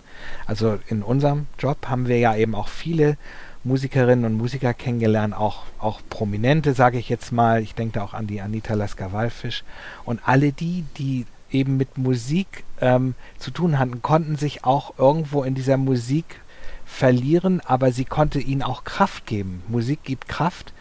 Also 0.46 0.80
in 0.88 1.04
unserem 1.04 1.48
Job 1.60 1.88
haben 1.88 2.08
wir 2.08 2.18
ja 2.18 2.36
eben 2.36 2.56
auch 2.56 2.68
viele 2.68 3.18
Musikerinnen 3.64 4.26
und 4.26 4.34
Musiker 4.34 4.74
kennengelernt, 4.74 5.36
auch, 5.36 5.64
auch 5.80 6.02
Prominente, 6.10 6.74
sage 6.74 6.98
ich 6.98 7.10
jetzt 7.10 7.32
mal. 7.32 7.62
Ich 7.62 7.76
denke 7.76 8.00
da 8.00 8.04
auch 8.04 8.14
an 8.14 8.28
die 8.28 8.42
Anita 8.42 8.74
Lasker-Wallfisch. 8.74 9.64
Und 10.06 10.22
alle 10.26 10.52
die, 10.52 10.86
die 10.98 11.26
eben 11.52 11.78
mit 11.78 11.98
Musik 11.98 12.64
ähm, 12.82 13.16
zu 13.38 13.52
tun 13.52 13.78
hatten, 13.78 14.02
konnten 14.02 14.36
sich 14.36 14.64
auch 14.64 14.98
irgendwo 14.98 15.44
in 15.44 15.56
dieser 15.56 15.78
Musik 15.78 16.40
verlieren, 16.86 17.62
aber 17.66 17.92
sie 17.92 18.06
konnte 18.06 18.40
ihnen 18.40 18.64
auch 18.64 18.84
Kraft 18.84 19.26
geben. 19.26 19.62
Musik 19.68 20.04
gibt 20.04 20.28
Kraft, 20.28 20.74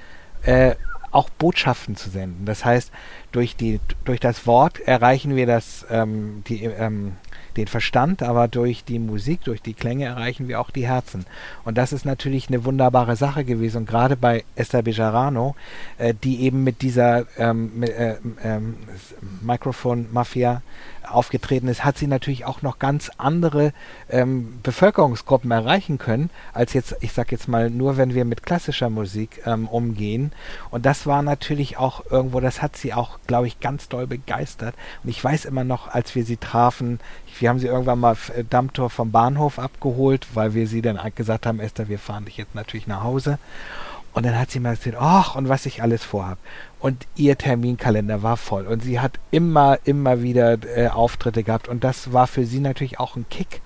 äh, 0.42 0.76
auch 1.16 1.30
Botschaften 1.30 1.96
zu 1.96 2.11
senden. 2.11 2.44
Das 2.44 2.64
heißt, 2.64 2.92
durch, 3.32 3.56
die, 3.56 3.80
durch 4.04 4.20
das 4.20 4.46
Wort 4.46 4.80
erreichen 4.80 5.35
wir 5.35 5.46
das, 5.46 5.87
ähm, 5.90 6.42
die, 6.46 6.64
ähm, 6.64 7.12
den 7.56 7.66
Verstand, 7.66 8.23
aber 8.23 8.49
durch 8.49 8.85
die 8.85 8.99
Musik, 8.99 9.42
durch 9.44 9.62
die 9.62 9.75
Klänge 9.75 10.04
erreichen 10.04 10.46
wir 10.46 10.61
auch 10.61 10.70
die 10.70 10.87
Herzen. 10.87 11.25
Und 11.64 11.78
das 11.78 11.92
ist 11.92 12.04
natürlich 12.04 12.49
eine 12.49 12.64
wunderbare 12.64 13.16
Sache 13.16 13.44
gewesen. 13.44 13.78
Und 13.78 13.88
gerade 13.88 14.16
bei 14.16 14.44
Esther 14.56 14.82
Bejarano, 14.82 15.56
äh, 15.99 16.12
die 16.23 16.42
eben 16.42 16.64
mit 16.64 16.82
dieser 16.82 17.25
ähm, 17.38 17.82
äh, 17.82 18.16
ähm, 18.44 18.76
Microphone-Mafia 19.40 20.62
aufgetreten 21.06 21.68
ist, 21.68 21.84
hat 21.84 21.98
sie 21.98 22.06
natürlich 22.06 22.44
auch 22.44 22.62
noch 22.62 22.78
ganz 22.78 23.10
andere 23.18 23.72
ähm, 24.10 24.58
Bevölkerungsgruppen 24.62 25.50
erreichen 25.50 25.98
können, 25.98 26.30
als 26.52 26.72
jetzt, 26.72 26.96
ich 27.00 27.12
sag 27.12 27.32
jetzt 27.32 27.48
mal, 27.48 27.70
nur 27.70 27.96
wenn 27.96 28.14
wir 28.14 28.25
mit 28.25 28.42
klassischer 28.42 28.90
Musik 28.90 29.42
ähm, 29.46 29.68
umgehen. 29.68 30.32
Und 30.70 30.86
das 30.86 31.06
war 31.06 31.22
natürlich 31.22 31.78
auch 31.78 32.04
irgendwo, 32.10 32.40
das 32.40 32.62
hat 32.62 32.76
sie 32.76 32.94
auch, 32.94 33.18
glaube 33.26 33.46
ich, 33.46 33.60
ganz 33.60 33.88
doll 33.88 34.06
begeistert. 34.06 34.75
Und 35.02 35.10
ich 35.10 35.22
weiß 35.22 35.44
immer 35.44 35.64
noch, 35.64 35.88
als 35.88 36.14
wir 36.14 36.25
sie 36.25 36.36
trafen, 36.36 37.00
wir 37.38 37.48
haben 37.48 37.58
sie 37.58 37.66
irgendwann 37.66 38.00
mal 38.00 38.16
äh, 38.36 38.44
Dammtor 38.44 38.90
vom 38.90 39.10
Bahnhof 39.10 39.58
abgeholt, 39.58 40.26
weil 40.34 40.54
wir 40.54 40.66
sie 40.66 40.82
dann 40.82 40.98
gesagt 41.14 41.46
haben, 41.46 41.60
Esther, 41.60 41.88
wir 41.88 41.98
fahren 41.98 42.25
dich 42.25 42.36
jetzt 42.36 42.54
natürlich 42.54 42.86
nach 42.86 43.02
Hause. 43.02 43.38
Und 44.16 44.25
dann 44.25 44.38
hat 44.38 44.50
sie 44.50 44.60
mir 44.60 44.70
erzählt, 44.70 44.96
ach, 44.98 45.34
und 45.34 45.50
was 45.50 45.66
ich 45.66 45.82
alles 45.82 46.02
vorhab. 46.02 46.38
Und 46.87 47.05
ihr 47.16 47.37
Terminkalender 47.37 48.23
war 48.23 48.37
voll. 48.37 48.64
Und 48.64 48.81
sie 48.81 49.00
hat 49.00 49.19
immer, 49.33 49.81
immer 49.83 50.23
wieder 50.23 50.57
äh, 50.76 50.87
Auftritte 50.87 51.43
gehabt. 51.43 51.66
Und 51.66 51.83
das 51.83 52.12
war 52.12 52.28
für 52.28 52.47
sie 52.47 52.61
natürlich 52.61 53.00
auch 53.00 53.16
ein 53.16 53.26
Kick, 53.28 53.61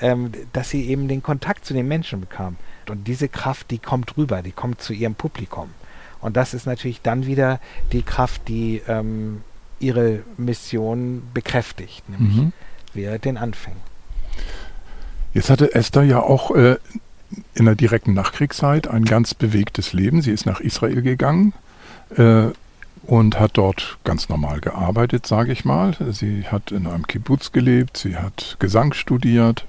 ähm, 0.00 0.32
dass 0.52 0.70
sie 0.70 0.88
eben 0.88 1.06
den 1.06 1.22
Kontakt 1.22 1.64
zu 1.64 1.72
den 1.72 1.86
Menschen 1.86 2.18
bekam. 2.18 2.56
Und 2.88 3.06
diese 3.06 3.28
Kraft, 3.28 3.70
die 3.70 3.78
kommt 3.78 4.16
rüber, 4.16 4.42
die 4.42 4.50
kommt 4.50 4.82
zu 4.82 4.92
ihrem 4.92 5.14
Publikum. 5.14 5.68
Und 6.20 6.36
das 6.36 6.52
ist 6.52 6.66
natürlich 6.66 7.00
dann 7.00 7.26
wieder 7.26 7.60
die 7.92 8.02
Kraft, 8.02 8.48
die 8.48 8.82
ähm, 8.88 9.42
ihre 9.78 10.24
Mission 10.36 11.22
bekräftigt, 11.32 12.02
nämlich 12.08 12.36
mhm. 12.38 12.52
während 12.92 13.24
den 13.24 13.36
Anfängen. 13.36 13.78
Jetzt 15.32 15.48
hatte 15.48 15.76
Esther 15.76 16.02
ja 16.02 16.20
auch 16.20 16.50
äh, 16.50 16.78
in 17.54 17.66
der 17.66 17.76
direkten 17.76 18.14
Nachkriegszeit 18.14 18.88
ein 18.88 19.04
ganz 19.04 19.32
bewegtes 19.32 19.92
Leben. 19.92 20.22
Sie 20.22 20.32
ist 20.32 20.44
nach 20.44 20.58
Israel 20.58 21.02
gegangen 21.02 21.54
äh, 22.16 22.46
und 23.06 23.38
hat 23.38 23.52
dort 23.54 23.98
ganz 24.04 24.28
normal 24.28 24.60
gearbeitet, 24.60 25.26
sage 25.26 25.52
ich 25.52 25.64
mal. 25.64 25.96
Sie 26.10 26.44
hat 26.44 26.72
in 26.72 26.86
einem 26.86 27.06
Kibbutz 27.06 27.52
gelebt, 27.52 27.96
sie 27.96 28.16
hat 28.16 28.56
Gesang 28.58 28.94
studiert, 28.94 29.66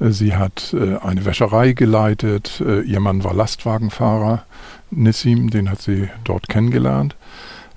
äh, 0.00 0.10
sie 0.10 0.34
hat 0.34 0.74
äh, 0.74 0.96
eine 0.98 1.24
Wäscherei 1.24 1.72
geleitet, 1.72 2.60
äh, 2.60 2.80
ihr 2.80 3.00
Mann 3.00 3.24
war 3.24 3.34
Lastwagenfahrer, 3.34 4.44
Nissim, 4.90 5.50
den 5.50 5.70
hat 5.70 5.80
sie 5.80 6.08
dort 6.24 6.48
kennengelernt 6.48 7.16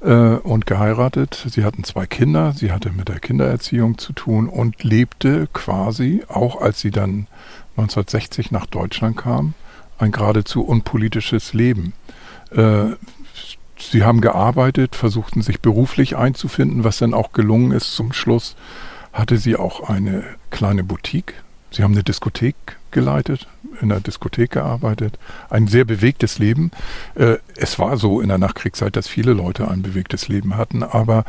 und 0.02 0.68
geheiratet. 0.68 1.48
Sie 1.50 1.64
hatten 1.64 1.84
zwei 1.84 2.06
Kinder, 2.06 2.52
sie 2.52 2.72
hatte 2.72 2.92
mit 2.92 3.08
der 3.08 3.20
Kindererziehung 3.20 3.98
zu 3.98 4.14
tun 4.14 4.50
und 4.50 4.84
lebte 4.84 5.48
quasi, 5.52 6.24
auch 6.28 6.62
als 6.62 6.82
sie 6.82 6.92
dann 6.92 7.26
1960 7.78 8.52
nach 8.52 8.68
Deutschland 8.68 9.18
kam, 9.18 9.56
ein 9.98 10.12
geradezu 10.12 10.64
unpolitisches 10.64 11.54
Leben. 11.54 11.94
Sie 13.78 14.04
haben 14.04 14.22
gearbeitet, 14.22 14.96
versuchten 14.96 15.42
sich 15.42 15.60
beruflich 15.62 16.16
einzufinden, 16.16 16.84
was 16.84 16.98
dann 16.98 17.14
auch 17.14 17.34
gelungen 17.34 17.72
ist. 17.72 17.94
Zum 17.94 18.14
Schluss 18.14 18.56
hatte 19.12 19.38
sie 19.38 19.56
auch 19.56 19.90
eine 19.90 20.24
kleine 20.50 20.84
Boutique. 20.84 21.34
Sie 21.72 21.84
haben 21.84 21.94
eine 21.94 22.04
Diskothek 22.04 22.56
geleitet, 22.92 23.48
in 23.82 23.90
der 23.90 24.00
Diskothek 24.00 24.52
gearbeitet. 24.52 25.20
Ein 25.50 25.68
sehr 25.68 25.84
bewegtes 25.84 26.40
Leben. 26.40 26.72
Äh, 27.16 27.38
es 27.58 27.78
war 27.78 27.98
so 27.98 28.22
in 28.22 28.30
der 28.30 28.38
Nachkriegszeit, 28.38 28.96
dass 28.96 29.08
viele 29.08 29.34
Leute 29.34 29.68
ein 29.68 29.82
bewegtes 29.82 30.30
Leben 30.30 30.56
hatten. 30.56 30.84
Aber 30.84 31.26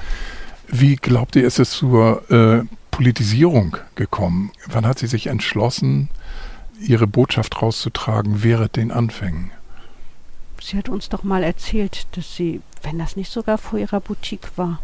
wie 0.68 0.96
glaubt 0.96 1.34
ihr, 1.34 1.44
ist 1.44 1.58
es 1.58 1.72
zur 1.72 2.30
äh, 2.30 2.64
Politisierung 2.92 3.76
gekommen? 3.96 4.52
Wann 4.68 4.86
hat 4.86 5.00
sie 5.00 5.08
sich 5.08 5.26
entschlossen, 5.26 6.08
ihre 6.80 7.06
Botschaft 7.06 7.60
rauszutragen 7.62 8.42
während 8.42 8.76
den 8.76 8.90
Anfängen. 8.90 9.50
Sie 10.66 10.76
hat 10.76 10.88
uns 10.88 11.08
doch 11.08 11.22
mal 11.22 11.44
erzählt, 11.44 12.08
dass 12.16 12.34
sie, 12.34 12.60
wenn 12.82 12.98
das 12.98 13.14
nicht 13.14 13.30
sogar 13.30 13.56
vor 13.56 13.78
ihrer 13.78 14.00
Boutique 14.00 14.50
war, 14.58 14.80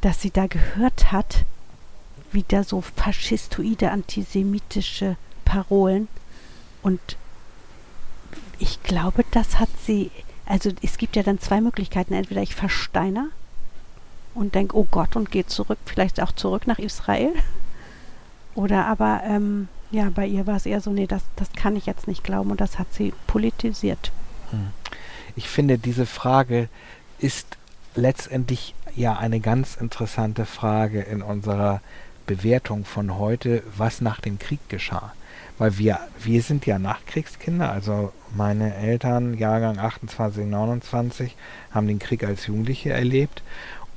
dass 0.00 0.22
sie 0.22 0.30
da 0.30 0.46
gehört 0.46 1.12
hat, 1.12 1.44
wie 2.32 2.42
da 2.48 2.64
so 2.64 2.80
faschistoide, 2.80 3.90
antisemitische 3.90 5.16
Parolen. 5.44 6.08
Und 6.80 7.18
ich 8.58 8.82
glaube, 8.82 9.26
das 9.30 9.58
hat 9.58 9.68
sie, 9.84 10.10
also 10.46 10.70
es 10.80 10.96
gibt 10.96 11.16
ja 11.16 11.22
dann 11.22 11.38
zwei 11.38 11.60
Möglichkeiten. 11.60 12.14
Entweder 12.14 12.40
ich 12.40 12.54
versteiner 12.54 13.26
und 14.34 14.54
denke, 14.54 14.74
oh 14.74 14.86
Gott, 14.90 15.16
und 15.16 15.30
gehe 15.30 15.44
zurück, 15.44 15.80
vielleicht 15.84 16.22
auch 16.22 16.32
zurück 16.32 16.66
nach 16.66 16.78
Israel. 16.78 17.34
Oder 18.54 18.86
aber 18.86 19.20
ähm, 19.24 19.68
ja, 19.90 20.08
bei 20.08 20.26
ihr 20.26 20.46
war 20.46 20.56
es 20.56 20.64
eher 20.64 20.80
so, 20.80 20.90
nee, 20.92 21.06
das, 21.06 21.24
das 21.36 21.52
kann 21.52 21.76
ich 21.76 21.84
jetzt 21.84 22.08
nicht 22.08 22.24
glauben 22.24 22.50
und 22.50 22.62
das 22.62 22.78
hat 22.78 22.94
sie 22.94 23.12
politisiert. 23.26 24.12
Hm. 24.50 24.70
Ich 25.36 25.48
finde, 25.48 25.78
diese 25.78 26.06
Frage 26.06 26.68
ist 27.18 27.56
letztendlich 27.94 28.74
ja 28.96 29.16
eine 29.16 29.40
ganz 29.40 29.76
interessante 29.76 30.46
Frage 30.46 31.00
in 31.00 31.22
unserer 31.22 31.80
Bewertung 32.26 32.84
von 32.84 33.18
heute, 33.18 33.62
was 33.76 34.00
nach 34.00 34.20
dem 34.20 34.38
Krieg 34.38 34.60
geschah. 34.68 35.12
Weil 35.58 35.76
wir, 35.78 35.98
wir 36.18 36.42
sind 36.42 36.64
ja 36.64 36.78
Nachkriegskinder, 36.78 37.70
also 37.70 38.12
meine 38.34 38.74
Eltern, 38.74 39.36
Jahrgang 39.36 39.78
28, 39.78 40.46
29, 40.46 41.36
haben 41.72 41.86
den 41.86 41.98
Krieg 41.98 42.24
als 42.24 42.46
Jugendliche 42.46 42.90
erlebt 42.90 43.42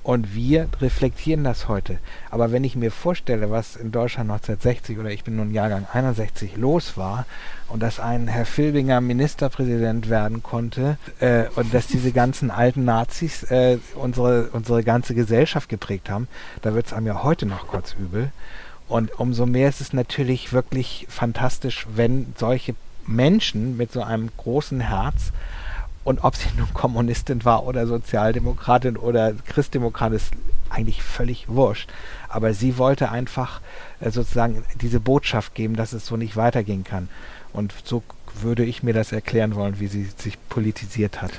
und 0.04 0.36
wir 0.36 0.68
reflektieren 0.82 1.44
das 1.44 1.70
heute. 1.70 1.98
Aber 2.30 2.52
wenn 2.52 2.64
ich 2.64 2.76
mir 2.76 2.92
vorstelle, 2.92 3.50
was 3.50 3.76
in 3.78 3.92
Deutschland 3.92 4.30
1960 4.30 5.00
oder 5.00 5.10
ich 5.10 5.24
bin 5.24 5.38
nun 5.38 5.52
Jahrgang 5.52 5.88
61 5.92 6.58
los 6.58 6.98
war 6.98 7.26
und 7.70 7.82
dass 7.82 8.00
ein 8.02 8.28
Herr 8.28 8.46
Filbinger 8.46 9.00
Ministerpräsident 9.00 10.10
werden 10.10 10.44
konnte 10.44 10.98
äh, 11.20 11.46
und 11.56 11.74
dass 11.74 11.88
diese 11.88 12.12
ganzen 12.12 12.52
alten 12.52 12.84
Nazis 12.84 13.44
äh, 13.44 13.80
unsere, 13.96 14.50
unsere 14.52 14.84
ganze 14.84 15.16
Gesellschaft 15.16 15.70
geprägt 15.70 16.10
haben, 16.10 16.28
da 16.62 16.74
wird 16.74 16.88
es 16.88 16.94
einem 16.94 17.08
ja 17.08 17.24
heute 17.24 17.46
noch 17.46 17.68
kurz 17.68 17.96
übel. 17.98 18.32
Und 18.90 19.18
umso 19.18 19.46
mehr 19.46 19.70
ist 19.70 19.80
es 19.80 19.94
natürlich 19.94 20.52
wirklich 20.52 21.08
fantastisch, 21.10 21.88
wenn 21.96 22.34
solche 22.38 22.76
Menschen 23.08 23.78
mit 23.78 23.92
so 23.92 24.04
einem 24.04 24.30
großen 24.36 24.82
Herz 24.82 25.32
und 26.04 26.24
ob 26.24 26.36
sie 26.36 26.50
nun 26.58 26.74
Kommunistin 26.74 27.46
war 27.46 27.66
oder 27.66 27.88
Sozialdemokratin 27.88 28.98
oder 28.98 29.34
Christdemokratin, 29.34 30.18
ist 30.18 30.32
eigentlich 30.70 31.02
völlig 31.02 31.48
wurscht. 31.48 31.90
Aber 32.28 32.54
sie 32.54 32.78
wollte 32.78 33.12
einfach 33.12 33.62
äh, 34.00 34.12
sozusagen 34.12 34.64
diese 34.82 35.00
Botschaft 35.00 35.56
geben, 35.56 35.76
dass 35.76 35.94
es 35.94 36.06
so 36.06 36.18
nicht 36.18 36.36
weitergehen 36.36 36.84
kann. 36.84 37.10
Und 37.54 37.74
so 37.84 38.04
würde 38.42 38.66
ich 38.66 38.84
mir 38.84 38.94
das 38.94 39.12
erklären 39.12 39.56
wollen, 39.56 39.80
wie 39.80 39.88
sie 39.88 40.10
sich 40.18 40.38
politisiert 40.50 41.22
hat. 41.22 41.32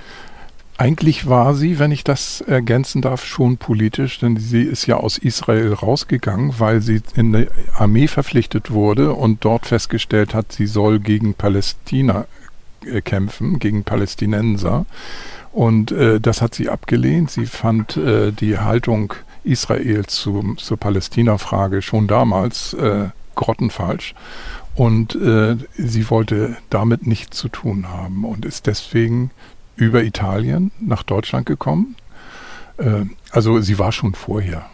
Eigentlich 0.76 1.28
war 1.28 1.54
sie, 1.54 1.78
wenn 1.78 1.92
ich 1.92 2.02
das 2.02 2.40
ergänzen 2.40 3.00
darf, 3.00 3.24
schon 3.24 3.58
politisch, 3.58 4.18
denn 4.18 4.36
sie 4.36 4.62
ist 4.62 4.86
ja 4.86 4.96
aus 4.96 5.18
Israel 5.18 5.72
rausgegangen, 5.72 6.54
weil 6.58 6.80
sie 6.80 7.00
in 7.14 7.32
der 7.32 7.46
Armee 7.74 8.08
verpflichtet 8.08 8.72
wurde 8.72 9.12
und 9.12 9.44
dort 9.44 9.66
festgestellt 9.66 10.34
hat, 10.34 10.50
sie 10.50 10.66
soll 10.66 10.98
gegen 10.98 11.34
Palästina 11.34 12.26
kämpfen, 13.02 13.58
gegen 13.58 13.84
Palästinenser. 13.84 14.86
Und 15.52 15.92
äh, 15.92 16.20
das 16.20 16.42
hat 16.42 16.54
sie 16.54 16.68
abgelehnt. 16.68 17.30
Sie 17.30 17.46
fand 17.46 17.96
äh, 17.96 18.32
die 18.32 18.58
Haltung 18.58 19.14
Israels 19.44 20.14
zu, 20.14 20.54
zur 20.56 20.76
Palästina-Frage 20.76 21.82
schon 21.82 22.06
damals 22.06 22.74
äh, 22.74 23.08
grottenfalsch. 23.34 24.14
Und 24.74 25.14
äh, 25.14 25.56
sie 25.76 26.10
wollte 26.10 26.56
damit 26.70 27.06
nichts 27.06 27.36
zu 27.38 27.48
tun 27.48 27.88
haben 27.88 28.24
und 28.24 28.44
ist 28.44 28.66
deswegen 28.66 29.30
über 29.76 30.02
Italien 30.02 30.72
nach 30.80 31.02
Deutschland 31.04 31.46
gekommen. 31.46 31.94
Äh, 32.78 33.04
also 33.30 33.60
sie 33.60 33.78
war 33.78 33.92
schon 33.92 34.14
vorher 34.14 34.66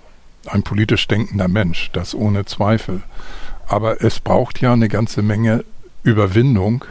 ein 0.46 0.62
politisch 0.62 1.06
denkender 1.06 1.48
Mensch, 1.48 1.90
das 1.92 2.14
ohne 2.14 2.46
Zweifel. 2.46 3.02
Aber 3.68 4.02
es 4.02 4.20
braucht 4.20 4.60
ja 4.60 4.72
eine 4.72 4.88
ganze 4.88 5.22
Menge 5.22 5.64
Überwindung, 6.02 6.84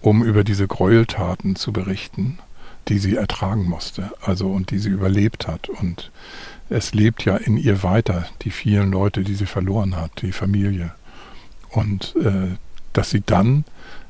um 0.00 0.24
über 0.24 0.44
diese 0.44 0.66
Gräueltaten 0.66 1.56
zu 1.56 1.72
berichten, 1.72 2.38
die 2.88 2.98
sie 2.98 3.16
ertragen 3.16 3.64
musste, 3.64 4.10
also 4.22 4.50
und 4.50 4.70
die 4.70 4.78
sie 4.78 4.88
überlebt 4.88 5.46
hat. 5.46 5.68
Und 5.68 6.10
es 6.68 6.94
lebt 6.94 7.24
ja 7.24 7.36
in 7.36 7.56
ihr 7.56 7.82
weiter, 7.82 8.26
die 8.42 8.50
vielen 8.50 8.90
Leute, 8.90 9.22
die 9.22 9.34
sie 9.34 9.46
verloren 9.46 9.96
hat, 9.96 10.22
die 10.22 10.32
Familie. 10.32 10.92
Und 11.70 12.16
äh, 12.16 12.56
dass 12.92 13.10
sie 13.10 13.22
dann 13.24 13.64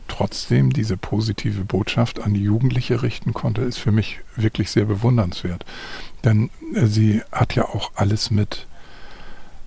trotzdem 0.09 0.73
diese 0.73 0.97
positive 0.97 1.65
Botschaft 1.65 2.21
an 2.21 2.35
die 2.35 2.43
Jugendliche 2.43 3.03
richten 3.03 3.33
konnte, 3.33 3.63
ist 3.63 3.79
für 3.79 3.93
mich 3.93 4.21
wirklich 4.37 4.71
sehr 4.71 4.85
bewundernswert. 4.85 5.65
Denn 6.25 6.51
äh, 6.75 6.87
sie 6.87 7.23
hat 7.33 7.55
ja 7.55 7.65
auch 7.65 7.93
alles 7.95 8.31
mit, 8.31 8.67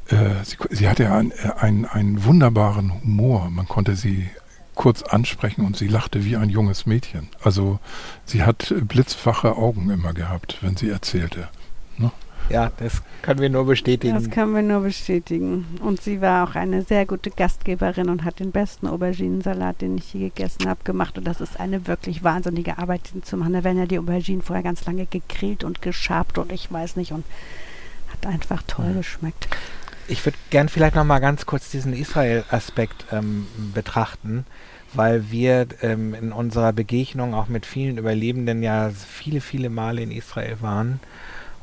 äh, 0.07 0.43
sie, 0.43 0.57
sie 0.69 0.89
hatte 0.89 1.03
ja 1.03 1.17
einen, 1.17 1.33
einen, 1.57 1.85
einen 1.85 2.25
wunderbaren 2.25 3.01
Humor. 3.01 3.49
Man 3.49 3.67
konnte 3.67 3.95
sie 3.95 4.29
kurz 4.75 5.03
ansprechen 5.03 5.65
und 5.65 5.77
sie 5.77 5.87
lachte 5.87 6.25
wie 6.25 6.35
ein 6.35 6.49
junges 6.49 6.85
Mädchen. 6.85 7.29
Also 7.43 7.79
sie 8.25 8.43
hat 8.43 8.73
blitzwache 8.87 9.55
Augen 9.55 9.89
immer 9.89 10.13
gehabt, 10.13 10.57
wenn 10.61 10.75
sie 10.75 10.89
erzählte. 10.89 11.49
Ne? 11.97 12.11
Ja, 12.49 12.71
das 12.77 13.01
können 13.21 13.39
wir 13.39 13.49
nur 13.49 13.65
bestätigen. 13.65 14.13
Das 14.13 14.29
können 14.29 14.53
wir 14.53 14.61
nur 14.61 14.81
bestätigen. 14.81 15.65
Und 15.81 16.01
sie 16.01 16.21
war 16.21 16.47
auch 16.47 16.55
eine 16.55 16.81
sehr 16.81 17.05
gute 17.05 17.31
Gastgeberin 17.31 18.09
und 18.09 18.23
hat 18.23 18.39
den 18.39 18.51
besten 18.51 18.87
Auberginensalat, 18.87 19.81
den 19.81 19.97
ich 19.97 20.13
je 20.13 20.29
gegessen 20.29 20.67
habe, 20.67 20.83
gemacht. 20.83 21.17
Und 21.17 21.25
das 21.25 21.39
ist 21.39 21.59
eine 21.59 21.87
wirklich 21.87 22.23
wahnsinnige 22.23 22.77
Arbeit, 22.77 23.13
den 23.13 23.23
zu 23.23 23.37
machen. 23.37 23.53
Da 23.53 23.63
werden 23.63 23.77
ja 23.77 23.85
die 23.85 23.99
Auberginen 23.99 24.41
vorher 24.41 24.63
ganz 24.63 24.85
lange 24.85 25.05
gegrillt 25.05 25.63
und 25.63 25.81
geschabt 25.81 26.37
und 26.37 26.51
ich 26.51 26.71
weiß 26.71 26.95
nicht. 26.97 27.11
Und 27.11 27.23
hat 28.11 28.25
einfach 28.25 28.61
toll 28.67 28.89
mhm. 28.89 28.97
geschmeckt. 28.97 29.47
Ich 30.07 30.25
würde 30.25 30.37
gern 30.49 30.69
vielleicht 30.69 30.95
noch 30.95 31.05
mal 31.05 31.19
ganz 31.19 31.45
kurz 31.45 31.69
diesen 31.69 31.93
Israel-Aspekt 31.93 33.05
ähm, 33.11 33.47
betrachten, 33.73 34.45
weil 34.93 35.31
wir 35.31 35.67
ähm, 35.81 36.13
in 36.13 36.31
unserer 36.31 36.73
Begegnung 36.73 37.33
auch 37.33 37.47
mit 37.47 37.65
vielen 37.65 37.97
Überlebenden 37.97 38.63
ja 38.63 38.89
viele, 38.89 39.39
viele 39.39 39.69
Male 39.69 40.01
in 40.01 40.11
Israel 40.11 40.57
waren 40.61 40.99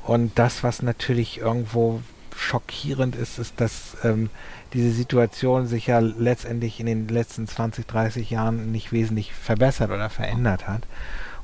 und 0.04 0.38
das, 0.38 0.64
was 0.64 0.82
natürlich 0.82 1.38
irgendwo 1.38 2.00
schockierend 2.36 3.16
ist, 3.16 3.38
ist, 3.38 3.60
dass 3.60 3.96
ähm, 4.02 4.30
diese 4.72 4.90
Situation 4.90 5.66
sich 5.66 5.86
ja 5.88 5.98
letztendlich 5.98 6.80
in 6.80 6.86
den 6.86 7.08
letzten 7.08 7.46
20, 7.46 7.86
30 7.86 8.30
Jahren 8.30 8.72
nicht 8.72 8.92
wesentlich 8.92 9.34
verbessert 9.34 9.90
oder 9.90 10.08
verändert 10.08 10.66
hat. 10.66 10.82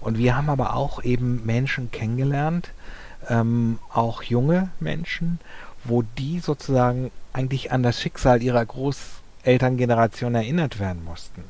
Und 0.00 0.18
wir 0.18 0.36
haben 0.36 0.48
aber 0.48 0.74
auch 0.74 1.02
eben 1.04 1.44
Menschen 1.44 1.90
kennengelernt, 1.90 2.70
ähm, 3.28 3.78
auch 3.92 4.22
junge 4.22 4.70
Menschen, 4.80 5.38
wo 5.84 6.02
die 6.02 6.40
sozusagen 6.40 7.10
eigentlich 7.32 7.72
an 7.72 7.82
das 7.82 8.00
Schicksal 8.00 8.42
ihrer 8.42 8.64
Großelterngeneration 8.64 10.34
erinnert 10.34 10.80
werden 10.80 11.04
mussten. 11.04 11.44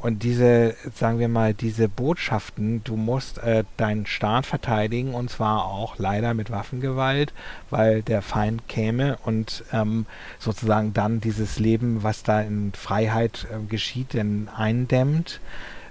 Und 0.00 0.22
diese, 0.22 0.76
sagen 0.94 1.18
wir 1.18 1.28
mal, 1.28 1.54
diese 1.54 1.88
Botschaften, 1.88 2.84
du 2.84 2.94
musst 2.94 3.38
äh, 3.38 3.64
deinen 3.76 4.06
Staat 4.06 4.46
verteidigen 4.46 5.12
und 5.12 5.28
zwar 5.28 5.64
auch 5.64 5.98
leider 5.98 6.34
mit 6.34 6.52
Waffengewalt, 6.52 7.32
weil 7.68 8.02
der 8.02 8.22
Feind 8.22 8.68
käme 8.68 9.18
und 9.24 9.64
ähm, 9.72 10.06
sozusagen 10.38 10.94
dann 10.94 11.20
dieses 11.20 11.58
Leben, 11.58 12.04
was 12.04 12.22
da 12.22 12.40
in 12.40 12.72
Freiheit 12.74 13.48
äh, 13.50 13.66
geschieht, 13.66 14.14
denn 14.14 14.48
eindämmt. 14.54 15.40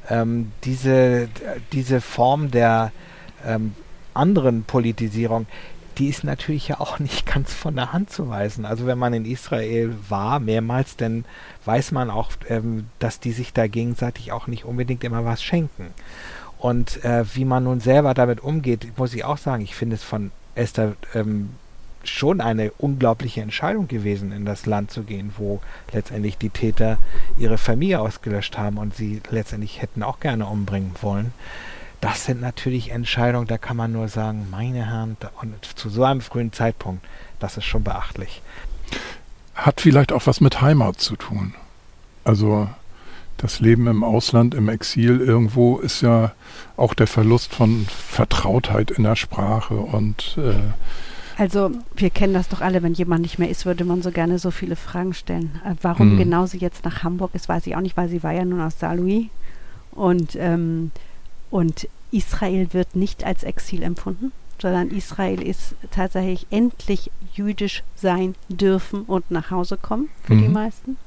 Ähm, 0.10 0.54
diese, 0.64 1.28
diese 1.74 2.00
Form 2.00 2.50
der 2.50 2.94
ähm, 3.46 3.76
anderen 4.18 4.64
Politisierung, 4.64 5.48
die 5.98 6.10
ist 6.10 6.24
natürlich 6.24 6.68
ja 6.68 6.80
auch 6.80 7.00
nicht 7.00 7.26
ganz 7.34 7.54
von 7.54 7.76
der 7.76 7.94
Hand 7.94 8.12
zu 8.12 8.30
weisen. 8.30 8.66
Also 8.66 8.86
wenn 8.86 8.98
man 8.98 9.14
in 9.14 9.26
Israel 9.26 9.96
war, 10.10 10.40
mehrmals, 10.40 10.96
dann 10.96 11.26
weiß 11.66 11.92
man 11.92 12.10
auch, 12.10 12.32
ähm, 12.50 12.88
dass 13.00 13.20
die 13.20 13.32
sich 13.32 13.54
da 13.54 13.68
gegenseitig 13.68 14.32
auch 14.32 14.48
nicht 14.48 14.66
unbedingt 14.66 15.04
immer 15.04 15.26
was 15.26 15.44
schenken. 15.44 15.88
Und 16.60 17.04
äh, 17.04 17.24
wie 17.36 17.46
man 17.46 17.66
nun 17.66 17.80
selber 17.80 18.14
damit 18.14 18.42
umgeht, 18.42 18.98
muss 18.98 19.14
ich 19.14 19.24
auch 19.24 19.38
sagen, 19.38 19.64
ich 19.64 19.76
finde 19.76 19.96
es 19.96 20.04
von 20.04 20.32
Esther 20.56 20.96
ähm, 21.14 21.50
schon 22.04 22.42
eine 22.42 22.72
unglaubliche 22.78 23.42
Entscheidung 23.42 23.88
gewesen, 23.88 24.32
in 24.32 24.46
das 24.46 24.66
Land 24.66 24.92
zu 24.92 25.04
gehen, 25.04 25.34
wo 25.38 25.60
letztendlich 25.92 26.38
die 26.38 26.50
Täter 26.50 26.98
ihre 27.38 27.58
Familie 27.58 28.00
ausgelöscht 28.00 28.58
haben 28.58 28.78
und 28.78 28.96
sie 28.96 29.22
letztendlich 29.30 29.82
hätten 29.82 30.04
auch 30.04 30.20
gerne 30.20 30.46
umbringen 30.46 30.94
wollen 31.02 31.34
das 32.02 32.26
sind 32.26 32.42
natürlich 32.42 32.92
Entscheidungen, 32.92 33.48
da 33.48 33.58
kann 33.58 33.78
man 33.78 33.92
nur 33.92 34.08
sagen, 34.08 34.48
meine 34.52 34.86
Herren, 34.86 35.18
und 35.42 35.66
zu 35.76 35.90
so 35.90 36.04
einem 36.04 36.22
frühen 36.22 36.54
Zeitpunkt, 36.54 37.06
das 37.40 37.58
ist 37.58 37.66
schon 37.66 37.84
beachtlich. 37.84 38.42
Hat 39.56 39.82
vielleicht 39.82 40.12
auch 40.12 40.28
was 40.28 40.40
mit 40.40 40.62
Heimat 40.62 41.00
zu 41.00 41.16
tun. 41.16 41.56
Also 42.24 42.70
das 43.38 43.60
Leben 43.60 43.88
im 43.88 44.04
Ausland, 44.04 44.54
im 44.54 44.70
Exil 44.70 45.20
irgendwo 45.20 45.78
ist 45.78 46.02
ja 46.02 46.34
auch 46.76 46.94
der 46.94 47.08
Verlust 47.08 47.54
von 47.54 47.86
Vertrautheit 47.88 48.92
in 48.92 49.04
der 49.04 49.16
Sprache 49.16 49.76
und 49.76 50.38
äh 50.38 50.56
also 51.40 51.70
wir 51.96 52.10
kennen 52.10 52.34
das 52.34 52.50
doch 52.50 52.62
alle, 52.62 52.82
wenn 52.82 52.94
jemand 52.94 53.22
nicht 53.22 53.38
mehr 53.38 53.50
ist, 53.50 53.68
würde 53.68 53.86
man 53.86 54.02
so 54.02 54.10
gerne 54.10 54.40
so 54.40 54.50
viele 54.50 54.76
Fragen 54.76 55.14
stellen. 55.14 55.62
Äh, 55.64 55.76
warum 55.84 56.12
hm. 56.12 56.18
genau 56.18 56.48
sie 56.48 56.58
jetzt 56.58 56.84
nach 56.84 57.04
Hamburg 57.04 57.36
ist, 57.36 57.48
weiß 57.48 57.68
ich 57.68 57.76
auch 57.76 57.82
nicht, 57.82 57.96
weil 57.96 58.10
sie 58.10 58.24
war 58.24 58.32
ja 58.32 58.44
nun 58.44 58.60
aus 58.60 58.80
Saarlouis 58.80 59.28
und 59.92 60.36
ähm, 60.36 60.92
und 61.50 61.88
Israel 62.12 62.74
wird 62.74 62.96
nicht 62.96 63.24
als 63.24 63.44
Exil 63.44 63.84
empfunden, 63.84 64.32
sondern 64.62 64.90
Israel 64.90 65.42
ist 65.42 65.76
tatsächlich 65.92 66.48
endlich 66.50 67.12
jüdisch 67.34 67.84
sein 67.96 68.36
dürfen 68.50 69.04
und 69.04 69.30
nach 69.30 69.52
Hause 69.52 69.78
kommen 69.78 70.10
für 70.24 70.34
mhm. 70.34 70.42
die 70.42 70.50
meisten. 70.50 70.98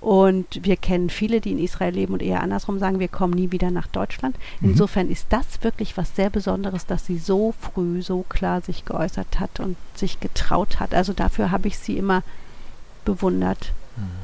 Und 0.00 0.64
wir 0.64 0.76
kennen 0.76 1.10
viele, 1.10 1.42
die 1.42 1.52
in 1.52 1.58
Israel 1.58 1.94
leben 1.94 2.14
und 2.14 2.22
eher 2.22 2.40
andersrum 2.40 2.78
sagen, 2.78 3.00
wir 3.00 3.08
kommen 3.08 3.34
nie 3.34 3.52
wieder 3.52 3.70
nach 3.70 3.86
Deutschland. 3.86 4.34
Mhm. 4.60 4.70
Insofern 4.70 5.10
ist 5.10 5.26
das 5.28 5.62
wirklich 5.62 5.96
was 5.96 6.16
sehr 6.16 6.30
Besonderes, 6.30 6.86
dass 6.86 7.04
sie 7.04 7.18
so 7.18 7.52
früh, 7.60 8.00
so 8.00 8.24
klar 8.28 8.62
sich 8.62 8.86
geäußert 8.86 9.38
hat 9.38 9.60
und 9.60 9.76
sich 9.94 10.18
getraut 10.20 10.80
hat. 10.80 10.94
Also 10.94 11.12
dafür 11.12 11.50
habe 11.50 11.68
ich 11.68 11.78
sie 11.78 11.98
immer 11.98 12.22
bewundert. 13.04 13.72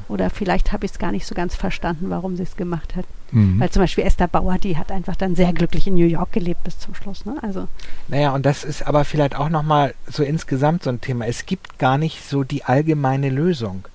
Oder 0.07 0.29
vielleicht 0.29 0.71
habe 0.71 0.85
ich 0.85 0.91
es 0.93 0.99
gar 0.99 1.11
nicht 1.11 1.25
so 1.25 1.35
ganz 1.35 1.55
verstanden, 1.55 2.09
warum 2.09 2.35
sie 2.35 2.43
es 2.43 2.55
gemacht 2.55 2.95
hat. 2.95 3.05
Mhm. 3.31 3.59
Weil 3.59 3.69
zum 3.69 3.81
Beispiel 3.81 4.05
Esther 4.05 4.27
Bauer, 4.27 4.57
die 4.57 4.77
hat 4.77 4.91
einfach 4.91 5.15
dann 5.15 5.35
sehr 5.35 5.51
glücklich 5.53 5.87
in 5.87 5.95
New 5.95 6.05
York 6.05 6.31
gelebt 6.31 6.63
bis 6.63 6.79
zum 6.79 6.95
Schluss. 6.95 7.25
Ne? 7.25 7.35
Also. 7.41 7.67
Naja, 8.07 8.33
und 8.33 8.45
das 8.45 8.63
ist 8.63 8.87
aber 8.87 9.03
vielleicht 9.03 9.35
auch 9.35 9.49
nochmal 9.49 9.93
so 10.09 10.23
insgesamt 10.23 10.83
so 10.83 10.89
ein 10.89 11.01
Thema. 11.01 11.25
Es 11.25 11.45
gibt 11.45 11.77
gar 11.79 11.97
nicht 11.97 12.27
so 12.27 12.43
die 12.43 12.63
allgemeine 12.63 13.29
Lösung. 13.29 13.85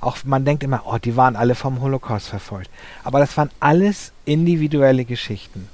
Auch 0.00 0.18
man 0.24 0.44
denkt 0.44 0.62
immer, 0.62 0.82
oh, 0.84 0.98
die 0.98 1.16
waren 1.16 1.36
alle 1.36 1.54
vom 1.54 1.80
Holocaust 1.80 2.28
verfolgt. 2.28 2.70
Aber 3.02 3.18
das 3.18 3.36
waren 3.36 3.50
alles 3.60 4.12
individuelle 4.24 5.04
Geschichten. 5.04 5.68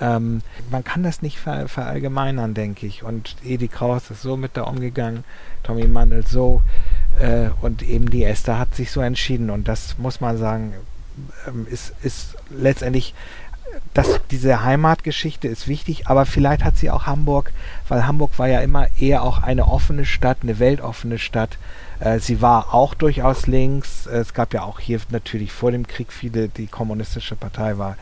Ähm, 0.00 0.42
man 0.70 0.84
kann 0.84 1.02
das 1.02 1.22
nicht 1.22 1.38
ver 1.38 1.68
verallgemeinern, 1.68 2.54
denke 2.54 2.86
ich. 2.86 3.02
Und 3.02 3.36
Edi 3.44 3.68
Kraus 3.68 4.10
ist 4.10 4.22
so 4.22 4.36
mit 4.36 4.56
da 4.56 4.62
umgegangen, 4.62 5.24
Tommy 5.64 5.86
Mandel 5.88 6.24
so. 6.26 6.62
Äh, 7.20 7.50
und 7.60 7.82
eben 7.82 8.10
die 8.10 8.24
Esther 8.24 8.58
hat 8.58 8.74
sich 8.74 8.90
so 8.90 9.00
entschieden. 9.00 9.50
Und 9.50 9.68
das 9.68 9.98
muss 9.98 10.20
man 10.20 10.38
sagen, 10.38 10.74
ähm, 11.46 11.66
ist, 11.68 11.92
ist 12.02 12.36
letztendlich 12.50 13.14
das, 13.94 14.20
diese 14.30 14.62
Heimatgeschichte 14.62 15.48
ist 15.48 15.68
wichtig, 15.68 16.06
aber 16.06 16.26
vielleicht 16.26 16.64
hat 16.64 16.76
sie 16.76 16.90
auch 16.90 17.06
Hamburg, 17.06 17.52
weil 17.88 18.06
Hamburg 18.06 18.38
war 18.38 18.48
ja 18.48 18.60
immer 18.60 18.86
eher 18.98 19.22
auch 19.22 19.42
eine 19.42 19.66
offene 19.68 20.04
Stadt, 20.04 20.38
eine 20.42 20.58
weltoffene 20.58 21.18
Stadt. 21.18 21.58
Äh, 22.00 22.18
sie 22.18 22.40
war 22.40 22.74
auch 22.74 22.94
durchaus 22.94 23.46
links. 23.46 24.06
Es 24.06 24.34
gab 24.34 24.54
ja 24.54 24.62
auch 24.62 24.80
hier 24.80 25.00
natürlich 25.10 25.52
vor 25.52 25.70
dem 25.70 25.86
Krieg 25.86 26.12
viele, 26.12 26.48
die 26.48 26.66
kommunistische 26.66 27.36
Partei 27.36 27.78
war, 27.78 27.96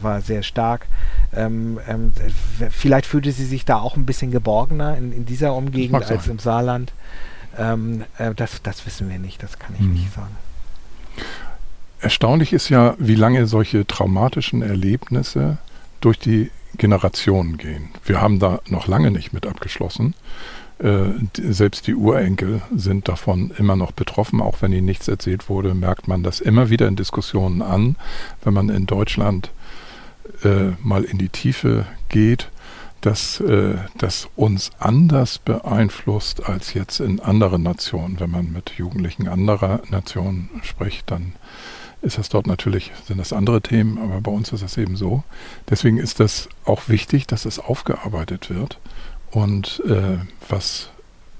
war 0.00 0.20
sehr 0.20 0.42
stark. 0.42 0.86
Ähm, 1.34 1.78
ähm, 1.88 2.12
vielleicht 2.70 3.06
fühlte 3.06 3.32
sie 3.32 3.44
sich 3.44 3.64
da 3.64 3.78
auch 3.78 3.96
ein 3.96 4.06
bisschen 4.06 4.30
geborgener 4.30 4.96
in, 4.96 5.12
in 5.12 5.26
dieser 5.26 5.54
Umgebung 5.54 6.02
als 6.02 6.26
im 6.26 6.38
Saarland. 6.38 6.92
Ähm, 7.58 8.04
äh, 8.18 8.34
das, 8.34 8.62
das 8.62 8.86
wissen 8.86 9.08
wir 9.08 9.18
nicht, 9.18 9.42
das 9.42 9.58
kann 9.58 9.74
ich 9.74 9.80
hm. 9.80 9.92
nicht 9.92 10.12
sagen. 10.14 10.36
Erstaunlich 12.00 12.52
ist 12.52 12.68
ja, 12.68 12.94
wie 12.98 13.14
lange 13.14 13.46
solche 13.46 13.86
traumatischen 13.86 14.62
Erlebnisse 14.62 15.58
durch 16.00 16.18
die 16.18 16.50
Generationen 16.76 17.56
gehen. 17.56 17.88
Wir 18.04 18.20
haben 18.20 18.38
da 18.38 18.60
noch 18.68 18.86
lange 18.86 19.10
nicht 19.10 19.32
mit 19.32 19.46
abgeschlossen. 19.46 20.14
Äh, 20.78 21.04
selbst 21.38 21.86
die 21.86 21.94
Urenkel 21.94 22.60
sind 22.74 23.08
davon 23.08 23.52
immer 23.58 23.76
noch 23.76 23.92
betroffen, 23.92 24.40
auch 24.40 24.60
wenn 24.60 24.72
ihnen 24.72 24.86
nichts 24.86 25.06
erzählt 25.08 25.48
wurde, 25.48 25.72
merkt 25.72 26.08
man 26.08 26.22
das 26.22 26.40
immer 26.40 26.68
wieder 26.68 26.88
in 26.88 26.96
Diskussionen 26.96 27.62
an, 27.62 27.96
wenn 28.42 28.54
man 28.54 28.68
in 28.68 28.86
Deutschland 28.86 29.50
äh, 30.42 30.72
mal 30.82 31.04
in 31.04 31.18
die 31.18 31.28
Tiefe 31.28 31.86
geht, 32.08 32.50
dass 33.04 33.38
äh, 33.40 33.74
das 33.98 34.28
uns 34.34 34.70
anders 34.78 35.38
beeinflusst 35.38 36.48
als 36.48 36.72
jetzt 36.72 37.00
in 37.00 37.20
anderen 37.20 37.62
Nationen. 37.62 38.18
Wenn 38.18 38.30
man 38.30 38.50
mit 38.50 38.70
Jugendlichen 38.78 39.28
anderer 39.28 39.82
Nationen 39.90 40.48
spricht, 40.62 41.10
dann 41.10 41.34
ist 42.00 42.16
das 42.16 42.30
dort 42.30 42.46
natürlich, 42.46 42.92
sind 43.06 43.18
das 43.18 43.34
andere 43.34 43.60
Themen, 43.60 43.98
aber 43.98 44.22
bei 44.22 44.30
uns 44.30 44.52
ist 44.52 44.62
das 44.62 44.78
eben 44.78 44.96
so. 44.96 45.22
Deswegen 45.68 45.98
ist 45.98 46.18
das 46.18 46.48
auch 46.64 46.88
wichtig, 46.88 47.26
dass 47.26 47.44
es 47.44 47.58
aufgearbeitet 47.58 48.48
wird. 48.48 48.78
Und 49.30 49.82
äh, 49.86 50.16
was 50.48 50.88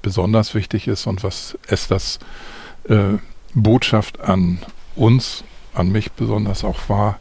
besonders 0.03 0.55
wichtig 0.55 0.87
ist 0.87 1.07
und 1.07 1.23
was 1.23 1.57
es 1.67 1.89
das 1.89 2.19
äh, 2.91 3.17
Botschaft 3.55 4.21
an 4.21 4.59
uns, 4.97 5.45
an 5.73 5.91
mich 5.91 6.13
besonders 6.13 6.63
auch 6.63 6.91
war, 6.91 7.19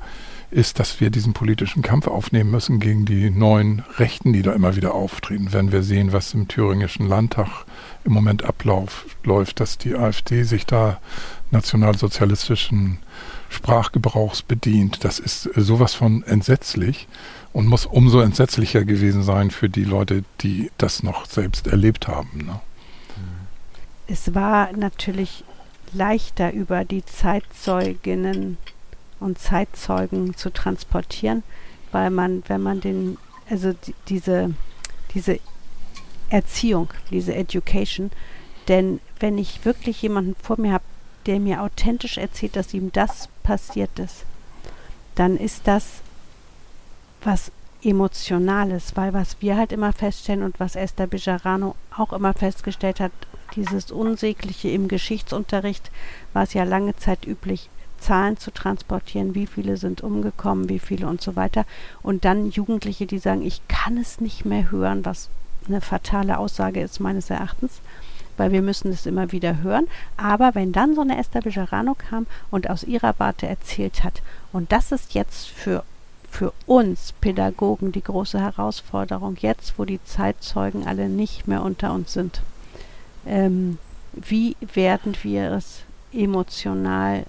ist, 0.53 0.79
dass 0.79 1.01
wir 1.01 1.09
diesen 1.09 1.33
politischen 1.33 1.81
Kampf 1.81 2.07
aufnehmen 2.07 2.51
müssen 2.51 2.79
gegen 2.79 3.05
die 3.05 3.29
neuen 3.29 3.83
Rechten, 3.97 4.33
die 4.33 4.41
da 4.41 4.53
immer 4.53 4.75
wieder 4.75 4.93
auftreten. 4.93 5.47
Wenn 5.51 5.71
wir 5.71 5.83
sehen, 5.83 6.13
was 6.13 6.33
im 6.33 6.47
thüringischen 6.47 7.07
Landtag 7.07 7.65
im 8.05 8.13
Moment 8.13 8.43
abläuft, 8.43 9.59
dass 9.59 9.77
die 9.77 9.95
AfD 9.95 10.43
sich 10.43 10.65
da 10.65 10.99
nationalsozialistischen 11.51 12.99
Sprachgebrauchs 13.49 14.41
bedient. 14.41 15.03
Das 15.03 15.19
ist 15.19 15.49
sowas 15.55 15.93
von 15.93 16.23
entsetzlich 16.23 17.07
und 17.53 17.67
muss 17.67 17.85
umso 17.85 18.19
entsetzlicher 18.19 18.83
gewesen 18.83 19.23
sein 19.23 19.51
für 19.51 19.69
die 19.69 19.83
Leute, 19.83 20.23
die 20.41 20.71
das 20.77 21.03
noch 21.03 21.25
selbst 21.25 21.67
erlebt 21.67 22.07
haben. 22.07 22.45
Ne? 22.45 22.59
Es 24.07 24.33
war 24.33 24.71
natürlich 24.73 25.43
leichter 25.93 26.51
über 26.51 26.83
die 26.83 27.05
Zeitzeuginnen 27.05 28.57
und 29.23 29.39
Zeitzeugen 29.39 30.35
zu 30.35 30.51
transportieren, 30.51 31.43
weil 31.91 32.09
man, 32.09 32.43
wenn 32.47 32.61
man 32.61 32.81
den, 32.81 33.17
also 33.49 33.73
die, 33.73 33.95
diese, 34.09 34.53
diese 35.13 35.39
Erziehung, 36.29 36.89
diese 37.09 37.33
Education, 37.35 38.11
denn 38.67 38.99
wenn 39.19 39.37
ich 39.37 39.65
wirklich 39.65 40.01
jemanden 40.01 40.35
vor 40.41 40.59
mir 40.59 40.73
habe, 40.73 40.83
der 41.25 41.39
mir 41.39 41.61
authentisch 41.61 42.17
erzählt, 42.17 42.55
dass 42.55 42.73
ihm 42.73 42.91
das 42.91 43.29
passiert 43.43 43.97
ist, 43.99 44.25
dann 45.15 45.37
ist 45.37 45.67
das 45.67 46.01
was 47.23 47.51
Emotionales, 47.81 48.95
weil 48.95 49.13
was 49.13 49.37
wir 49.41 49.57
halt 49.57 49.71
immer 49.71 49.91
feststellen 49.91 50.43
und 50.43 50.59
was 50.59 50.75
Esther 50.75 51.07
Bejarano 51.07 51.75
auch 51.95 52.13
immer 52.13 52.33
festgestellt 52.33 52.99
hat, 52.99 53.11
dieses 53.55 53.91
Unsägliche 53.91 54.69
im 54.69 54.87
Geschichtsunterricht 54.87 55.91
war 56.31 56.43
es 56.43 56.53
ja 56.53 56.63
lange 56.63 56.95
Zeit 56.95 57.27
üblich, 57.27 57.69
Zahlen 58.03 58.37
zu 58.37 58.51
transportieren, 58.51 59.33
wie 59.35 59.47
viele 59.47 59.77
sind 59.77 60.01
umgekommen, 60.01 60.69
wie 60.69 60.79
viele 60.79 61.07
und 61.07 61.21
so 61.21 61.35
weiter. 61.35 61.65
Und 62.01 62.25
dann 62.25 62.51
Jugendliche, 62.51 63.05
die 63.05 63.19
sagen, 63.19 63.41
ich 63.41 63.67
kann 63.67 63.97
es 63.97 64.19
nicht 64.19 64.45
mehr 64.45 64.71
hören, 64.71 65.05
was 65.05 65.29
eine 65.67 65.81
fatale 65.81 66.37
Aussage 66.37 66.81
ist 66.81 66.99
meines 66.99 67.29
Erachtens 67.29 67.81
weil 68.37 68.51
wir 68.51 68.61
müssen 68.61 68.91
es 68.91 69.05
immer 69.05 69.31
wieder 69.31 69.61
hören. 69.61 69.87
Aber 70.17 70.55
wenn 70.55 70.71
dann 70.71 70.95
so 70.95 71.01
eine 71.01 71.19
Esther 71.19 71.41
Bejarano 71.41 71.95
kam 71.95 72.25
und 72.51 72.69
aus 72.69 72.83
ihrer 72.83 73.13
Warte 73.19 73.47
erzählt 73.47 74.03
hat, 74.03 74.21
und 74.51 74.71
das 74.71 74.91
ist 74.91 75.13
jetzt 75.13 75.47
für 75.47 75.83
für 76.29 76.51
uns 76.65 77.13
Pädagogen 77.21 77.91
die 77.91 78.01
große 78.01 78.39
Herausforderung, 78.39 79.37
jetzt 79.39 79.77
wo 79.77 79.85
die 79.85 80.03
Zeitzeugen 80.03 80.87
alle 80.87 81.07
nicht 81.07 81.47
mehr 81.47 81.61
unter 81.61 81.93
uns 81.93 82.13
sind. 82.13 82.41
Ähm, 83.27 83.77
wie 84.13 84.57
werden 84.73 85.15
wir 85.21 85.51
es 85.51 85.83
emotional 86.11 87.25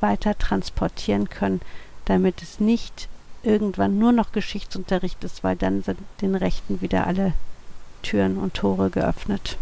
weiter 0.00 0.36
transportieren 0.36 1.28
können, 1.28 1.60
damit 2.04 2.42
es 2.42 2.60
nicht 2.60 3.08
irgendwann 3.42 3.98
nur 3.98 4.12
noch 4.12 4.32
Geschichtsunterricht 4.32 5.22
ist, 5.24 5.44
weil 5.44 5.56
dann 5.56 5.82
sind 5.82 5.98
den 6.20 6.34
Rechten 6.34 6.80
wieder 6.80 7.06
alle 7.06 7.32
Türen 8.02 8.38
und 8.38 8.54
Tore 8.54 8.90
geöffnet. 8.90 9.56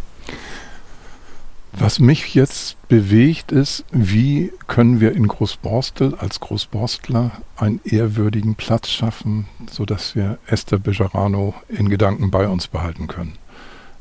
Was 1.77 1.99
mich 1.99 2.35
jetzt 2.35 2.77
bewegt 2.87 3.51
ist, 3.51 3.85
wie 3.91 4.53
können 4.69 5.01
wir 5.01 5.13
in 5.13 5.27
Großborstel 5.27 6.15
als 6.15 6.39
Großborstler 6.39 7.33
einen 7.57 7.81
ehrwürdigen 7.85 8.55
Platz 8.55 8.91
schaffen, 8.91 9.49
sodass 9.69 10.15
wir 10.15 10.39
Esther 10.47 10.79
Bejarano 10.79 11.53
in 11.69 11.89
Gedanken 11.89 12.31
bei 12.31 12.47
uns 12.47 12.69
behalten 12.69 13.09
können. 13.09 13.39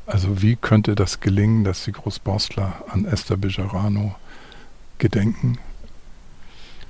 Also 0.06 0.40
wie 0.40 0.54
könnte 0.54 0.94
das 0.94 1.18
gelingen, 1.18 1.64
dass 1.64 1.84
die 1.84 1.92
Großborstler 1.92 2.84
an 2.88 3.06
Esther 3.06 3.36
Bejarano 3.36 4.14
gedenken? 4.98 5.58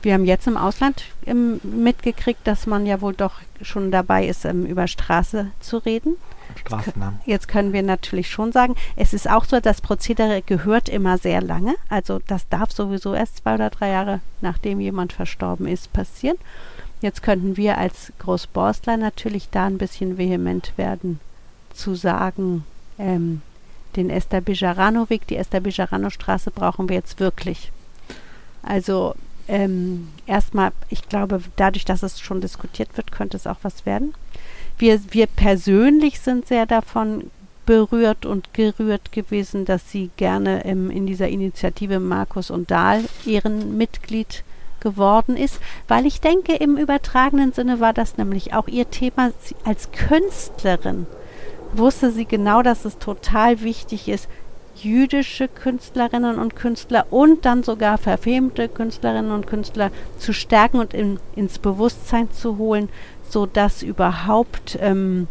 Wir 0.05 0.13
haben 0.13 0.27
jetzt 0.27 0.47
im 0.47 0.59
Ausland 0.59 1.05
ähm, 1.25 1.61
mitgekriegt, 1.63 2.47
dass 2.47 2.67
man 2.67 2.85
ja 2.85 3.01
wohl 3.01 3.15
doch 3.15 3.41
schon 3.63 3.91
dabei 3.91 4.27
ist, 4.27 4.45
ähm, 4.45 4.67
über 4.67 4.87
Straße 4.87 5.51
zu 5.61 5.79
reden. 5.79 6.17
Straßennamen. 6.57 7.21
Jetzt 7.25 7.49
können 7.49 7.73
wir 7.73 7.83
natürlich 7.83 8.29
schon 8.29 8.53
sagen, 8.53 8.75
es 8.97 9.15
ist 9.15 9.29
auch 9.29 9.47
so, 9.47 9.61
das 9.61 9.81
Prozedere 9.81 10.43
gehört 10.43 10.91
immer 10.91 11.17
sehr 11.17 11.41
lange. 11.41 11.75
Also 11.89 12.21
das 12.27 12.47
darf 12.51 12.71
sowieso 12.71 13.15
erst 13.15 13.39
zwei 13.39 13.55
oder 13.55 13.71
drei 13.71 13.89
Jahre, 13.89 14.21
nachdem 14.43 14.79
jemand 14.79 15.15
verstorben 15.15 15.67
ist, 15.67 15.91
passieren. 15.95 16.37
Jetzt 17.01 17.23
könnten 17.23 17.57
wir 17.57 17.79
als 17.79 18.13
Großborstler 18.19 18.99
natürlich 18.99 19.49
da 19.51 19.65
ein 19.65 19.79
bisschen 19.79 20.19
vehement 20.19 20.75
werden, 20.77 21.19
zu 21.73 21.95
sagen, 21.95 22.65
ähm, 22.99 23.41
den 23.97 24.11
Esther 24.11 24.43
Bijarano-Weg, 24.43 25.27
die 25.29 25.37
Esther 25.37 25.61
Bijarano-Straße 25.61 26.51
brauchen 26.51 26.91
wir 26.91 26.97
jetzt 26.97 27.21
wirklich. 27.21 27.73
Also 28.63 29.15
ähm, 29.49 30.09
erstmal, 30.27 30.73
ich 30.91 31.09
glaube, 31.09 31.41
dadurch, 31.57 31.85
dass 31.85 32.03
es 32.03 32.21
schon 32.21 32.41
diskutiert 32.41 32.97
wird, 32.97 33.13
könnte 33.13 33.37
es 33.37 33.47
auch 33.47 33.59
was 33.63 33.87
werden. 33.87 34.15
Wir, 34.79 35.01
wir 35.11 35.27
persönlich 35.27 36.21
sind 36.21 36.47
sehr 36.47 36.67
davon 36.67 37.31
berührt 37.67 38.27
und 38.27 38.53
gerührt 38.53 39.13
gewesen, 39.13 39.65
dass 39.65 39.91
sie 39.91 40.11
gerne 40.17 40.65
ähm, 40.65 40.91
in 40.91 41.07
dieser 41.07 41.29
Initiative 41.29 42.01
Markus 42.01 42.51
und 42.51 42.71
Dahl 42.71 43.05
Ehrenmitglied 43.25 44.45
geworden 44.81 45.37
ist, 45.37 45.61
weil 45.89 46.07
ich 46.07 46.21
denke, 46.21 46.55
im 46.55 46.77
übertragenen 46.77 47.53
Sinne 47.53 47.81
war 47.81 47.93
das 47.93 48.19
nämlich 48.19 48.53
auch 48.53 48.69
ihr 48.69 48.91
Thema 48.91 49.33
als 49.65 49.91
Künstlerin. 49.93 51.07
Wusste 51.73 52.13
sie 52.13 52.27
genau, 52.27 52.63
dass 52.63 52.85
es 52.85 52.99
total 52.99 53.63
wichtig 53.63 54.09
ist, 54.09 54.29
jüdische 54.77 55.49
Künstlerinnen 55.49 56.39
und 56.39 56.57
Künstler 56.57 57.07
und 57.11 57.45
dann 57.45 57.63
sogar 57.63 57.99
verfemte 57.99 58.69
Künstlerinnen 58.69 59.31
und 59.31 59.47
Künstler 59.47 59.91
zu 60.19 60.33
stärken 60.33 60.79
und 60.79 60.95
in, 60.95 61.19
ins 61.37 61.59
Bewusstsein 61.59 62.31
zu 62.33 62.59
holen, 62.59 62.89
so 63.29 63.47
dass 63.47 63.83
überhaupt 63.83 64.79
ähm, 64.81 65.29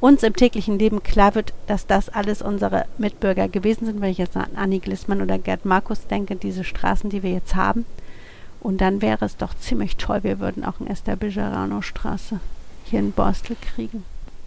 uns 0.00 0.22
im 0.22 0.34
täglichen 0.36 0.78
Leben 0.78 1.02
klar 1.02 1.34
wird, 1.34 1.54
dass 1.66 1.86
das 1.86 2.10
alles 2.10 2.42
unsere 2.42 2.84
Mitbürger 2.98 3.48
gewesen 3.48 3.86
sind, 3.86 4.00
wenn 4.00 4.10
ich 4.10 4.18
jetzt 4.18 4.36
an 4.36 4.50
Annie 4.54 4.80
Glissmann 4.80 5.22
oder 5.22 5.38
Gerd 5.38 5.64
Markus 5.64 6.06
denke, 6.06 6.36
diese 6.36 6.62
Straßen, 6.62 7.08
die 7.08 7.22
wir 7.22 7.30
jetzt 7.30 7.54
haben. 7.54 7.86
Und 8.60 8.80
dann 8.80 9.02
wäre 9.02 9.24
es 9.24 9.36
doch 9.36 9.54
ziemlich 9.54 9.96
toll, 9.96 10.20
wir 10.22 10.40
würden 10.40 10.64
auch 10.64 10.80
eine 10.80 10.90
Esther 10.90 11.16
Bejarano 11.16 11.80
Straße 11.80 12.40
hier 12.84 12.98
in 12.98 13.12
Borstel 13.12 13.56
kriegen. 13.74 14.04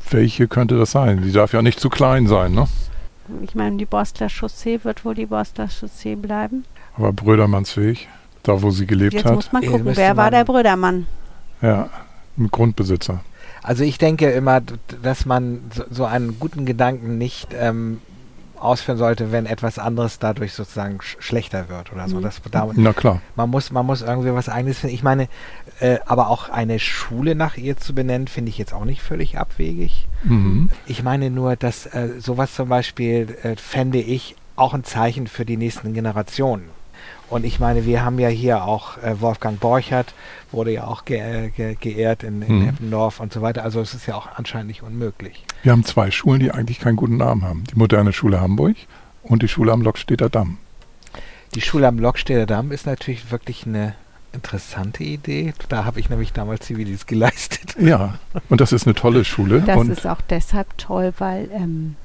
Welche 0.09 0.47
könnte 0.47 0.77
das 0.77 0.91
sein? 0.91 1.21
Die 1.23 1.31
darf 1.31 1.53
ja 1.53 1.61
nicht 1.61 1.79
zu 1.79 1.89
klein 1.89 2.27
sein, 2.27 2.53
ne? 2.53 2.67
Ich 3.41 3.55
meine, 3.55 3.77
die 3.77 3.85
Borstler 3.85 4.29
Chaussee 4.29 4.79
wird 4.83 5.03
wohl 5.05 5.15
die 5.15 5.25
Borstler 5.25 5.67
Chaussee 5.67 6.15
bleiben. 6.15 6.65
Aber 6.95 7.13
Brödermannsweg, 7.13 8.07
da 8.43 8.61
wo 8.61 8.71
sie 8.71 8.85
gelebt 8.85 9.13
Jetzt 9.13 9.25
hat. 9.25 9.35
Jetzt 9.35 9.51
muss 9.53 9.61
man 9.61 9.71
gucken, 9.71 9.95
wer 9.95 10.17
war 10.17 10.31
der 10.31 10.45
Brödermann? 10.45 11.07
Ja, 11.61 11.89
ein 12.37 12.49
Grundbesitzer. 12.49 13.21
Also 13.63 13.83
ich 13.83 13.97
denke 13.97 14.29
immer, 14.31 14.61
dass 15.01 15.25
man 15.25 15.61
so 15.89 16.05
einen 16.05 16.39
guten 16.39 16.65
Gedanken 16.65 17.17
nicht 17.17 17.49
ähm, 17.53 17.99
ausführen 18.59 18.97
sollte, 18.97 19.31
wenn 19.31 19.45
etwas 19.45 19.79
anderes 19.79 20.19
dadurch 20.19 20.53
sozusagen 20.53 21.01
sch 21.01 21.17
schlechter 21.19 21.69
wird 21.69 21.91
oder 21.91 22.07
so. 22.07 22.17
Mhm. 22.17 22.21
Das, 22.23 22.41
da, 22.51 22.67
Na 22.75 22.93
klar. 22.93 23.21
Man 23.35 23.49
muss, 23.49 23.71
man 23.71 23.85
muss 23.85 24.01
irgendwie 24.01 24.33
was 24.33 24.49
eigenes 24.49 24.79
finden. 24.79 24.95
Ich 24.95 25.03
meine, 25.03 25.27
äh, 25.79 25.99
aber 26.05 26.29
auch 26.29 26.49
eine 26.49 26.79
Schule 26.79 27.35
nach 27.35 27.57
ihr 27.57 27.77
zu 27.77 27.93
benennen, 27.93 28.27
finde 28.27 28.49
ich 28.49 28.57
jetzt 28.57 28.73
auch 28.73 28.85
nicht 28.85 29.01
völlig 29.01 29.37
abwegig. 29.37 30.07
Mhm. 30.23 30.69
Ich 30.85 31.03
meine 31.03 31.29
nur, 31.29 31.55
dass 31.55 31.85
äh, 31.87 32.09
sowas 32.19 32.53
zum 32.53 32.69
Beispiel 32.69 33.37
äh, 33.43 33.55
fände 33.55 33.99
ich 33.99 34.35
auch 34.55 34.73
ein 34.73 34.83
Zeichen 34.83 35.27
für 35.27 35.45
die 35.45 35.57
nächsten 35.57 35.93
Generationen. 35.93 36.69
Und 37.29 37.43
ich 37.45 37.59
meine, 37.59 37.85
wir 37.85 38.05
haben 38.05 38.19
ja 38.19 38.29
hier 38.29 38.63
auch 38.63 38.97
äh, 38.99 39.19
Wolfgang 39.19 39.59
Borchert, 39.59 40.13
wurde 40.51 40.71
ja 40.71 40.85
auch 40.85 41.03
ge 41.03 41.49
ge 41.55 41.75
geehrt 41.79 42.23
in, 42.23 42.41
in 42.41 42.59
Mhm. 42.61 42.69
Eppendorf 42.69 43.19
und 43.19 43.33
so 43.33 43.41
weiter. 43.41 43.63
Also 43.63 43.81
es 43.81 43.93
ist 43.93 44.05
ja 44.07 44.15
auch 44.15 44.27
anscheinend 44.35 44.67
nicht 44.67 44.81
unmöglich. 44.83 45.43
Wir 45.63 45.73
haben 45.73 45.83
zwei 45.83 46.09
Schulen, 46.11 46.39
die 46.39 46.51
eigentlich 46.51 46.79
keinen 46.79 46.95
guten 46.95 47.17
Namen 47.17 47.43
haben. 47.43 47.63
Die 47.65 47.75
Moderne 47.77 48.13
Schule 48.13 48.39
Hamburg 48.39 48.77
und 49.23 49.43
die 49.43 49.47
Schule 49.49 49.71
am 49.73 49.81
Lockstädter 49.81 50.29
Damm. 50.29 50.57
Die 51.55 51.61
Schule 51.61 51.87
am 51.87 51.99
Lockstädter 51.99 52.45
Damm 52.45 52.71
ist 52.71 52.85
natürlich 52.85 53.29
wirklich 53.31 53.65
eine 53.65 53.95
interessante 54.33 55.03
Idee. 55.03 55.53
Da 55.69 55.83
habe 55.85 55.99
ich 55.99 56.09
nämlich 56.09 56.31
damals 56.31 56.65
Zivilis 56.65 57.05
geleistet. 57.07 57.75
Ja, 57.79 58.19
und 58.49 58.61
das 58.61 58.71
ist 58.71 58.85
eine 58.85 58.95
tolle 58.95 59.25
Schule. 59.25 59.61
Das 59.61 59.77
und 59.77 59.89
ist 59.89 60.05
auch 60.07 60.21
deshalb 60.29 60.77
toll, 60.77 61.13
weil 61.17 61.49
ähm, 61.53 61.95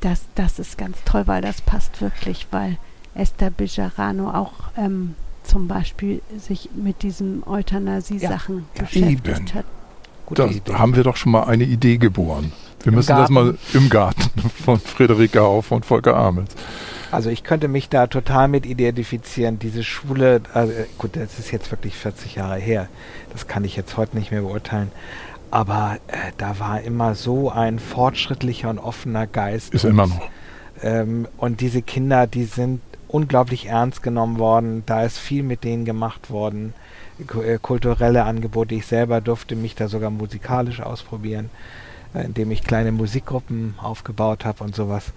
das, 0.00 0.22
das 0.36 0.58
ist 0.58 0.78
ganz 0.78 0.98
toll, 1.04 1.26
weil 1.26 1.42
das 1.42 1.60
passt 1.60 2.00
wirklich, 2.00 2.46
weil 2.50 2.78
Esther 3.14 3.50
Bejarano 3.50 4.30
auch 4.30 4.52
ähm, 4.76 5.14
zum 5.42 5.66
Beispiel 5.68 6.20
sich 6.38 6.68
mit 6.74 7.02
diesen 7.02 7.42
Euthanasie-Sachen 7.46 8.66
Ja, 8.74 8.82
beschäftigt 8.82 9.28
eben. 9.28 9.54
hat. 9.54 9.64
Da 10.34 10.46
Idee. 10.46 10.74
haben 10.74 10.94
wir 10.94 11.04
doch 11.04 11.16
schon 11.16 11.32
mal 11.32 11.44
eine 11.44 11.64
Idee 11.64 11.96
geboren. 11.96 12.52
Wir 12.80 12.88
Im 12.88 12.96
müssen 12.96 13.08
das 13.08 13.18
Garten. 13.30 13.32
mal 13.34 13.58
im 13.72 13.88
Garten 13.88 14.50
von 14.64 14.78
Friederike 14.78 15.40
Hauf 15.40 15.72
und 15.72 15.86
Volker 15.86 16.16
Amels. 16.16 16.54
Also 17.10 17.30
ich 17.30 17.42
könnte 17.42 17.66
mich 17.68 17.88
da 17.88 18.06
total 18.08 18.48
mit 18.48 18.66
identifizieren. 18.66 19.58
Diese 19.58 19.82
Schule, 19.82 20.42
also 20.52 20.72
äh, 20.74 20.84
gut, 20.98 21.16
das 21.16 21.38
ist 21.38 21.50
jetzt 21.50 21.70
wirklich 21.70 21.94
40 21.96 22.34
Jahre 22.34 22.58
her. 22.58 22.88
Das 23.32 23.46
kann 23.48 23.64
ich 23.64 23.74
jetzt 23.74 23.96
heute 23.96 24.18
nicht 24.18 24.30
mehr 24.30 24.42
beurteilen. 24.42 24.92
Aber 25.50 25.96
äh, 26.08 26.16
da 26.36 26.58
war 26.58 26.82
immer 26.82 27.14
so 27.14 27.50
ein 27.50 27.78
fortschrittlicher 27.78 28.68
und 28.68 28.78
offener 28.78 29.26
Geist. 29.26 29.72
Ist 29.72 29.84
und, 29.86 29.92
immer 29.92 30.06
noch. 30.08 30.20
Ähm, 30.82 31.26
und 31.38 31.62
diese 31.62 31.80
Kinder, 31.80 32.26
die 32.26 32.44
sind 32.44 32.82
unglaublich 33.08 33.66
ernst 33.66 34.02
genommen 34.02 34.38
worden. 34.38 34.82
Da 34.86 35.02
ist 35.02 35.18
viel 35.18 35.42
mit 35.42 35.64
denen 35.64 35.84
gemacht 35.84 36.30
worden. 36.30 36.74
Äh, 37.18 37.58
Kulturelle 37.60 38.24
Angebote. 38.24 38.74
Ich 38.74 38.86
selber 38.86 39.20
durfte 39.20 39.56
mich 39.56 39.74
da 39.74 39.88
sogar 39.88 40.10
musikalisch 40.10 40.80
ausprobieren, 40.80 41.50
äh, 42.14 42.24
indem 42.24 42.50
ich 42.50 42.62
kleine 42.62 42.92
Musikgruppen 42.92 43.74
aufgebaut 43.78 44.44
habe 44.44 44.62
und 44.64 44.74
sowas. 44.76 45.12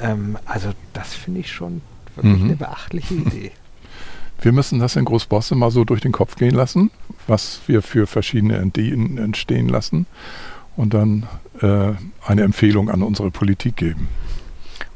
Ähm, 0.00 0.38
also 0.44 0.70
das 0.92 1.14
finde 1.14 1.40
ich 1.40 1.50
schon 1.52 1.80
wirklich 2.16 2.38
Mhm. 2.38 2.44
eine 2.44 2.56
beachtliche 2.56 3.14
Idee. 3.14 3.52
Wir 4.42 4.52
müssen 4.52 4.78
das 4.78 4.96
in 4.96 5.04
Großbosse 5.04 5.54
mal 5.54 5.70
so 5.70 5.84
durch 5.84 6.00
den 6.00 6.12
Kopf 6.12 6.34
gehen 6.36 6.54
lassen, 6.54 6.90
was 7.26 7.60
wir 7.66 7.82
für 7.82 8.06
verschiedene 8.06 8.58
Ideen 8.62 9.18
entstehen 9.18 9.68
lassen 9.68 10.06
und 10.76 10.94
dann 10.94 11.26
äh, 11.60 11.92
eine 12.26 12.42
Empfehlung 12.42 12.88
an 12.88 13.02
unsere 13.02 13.30
Politik 13.30 13.76
geben. 13.76 14.08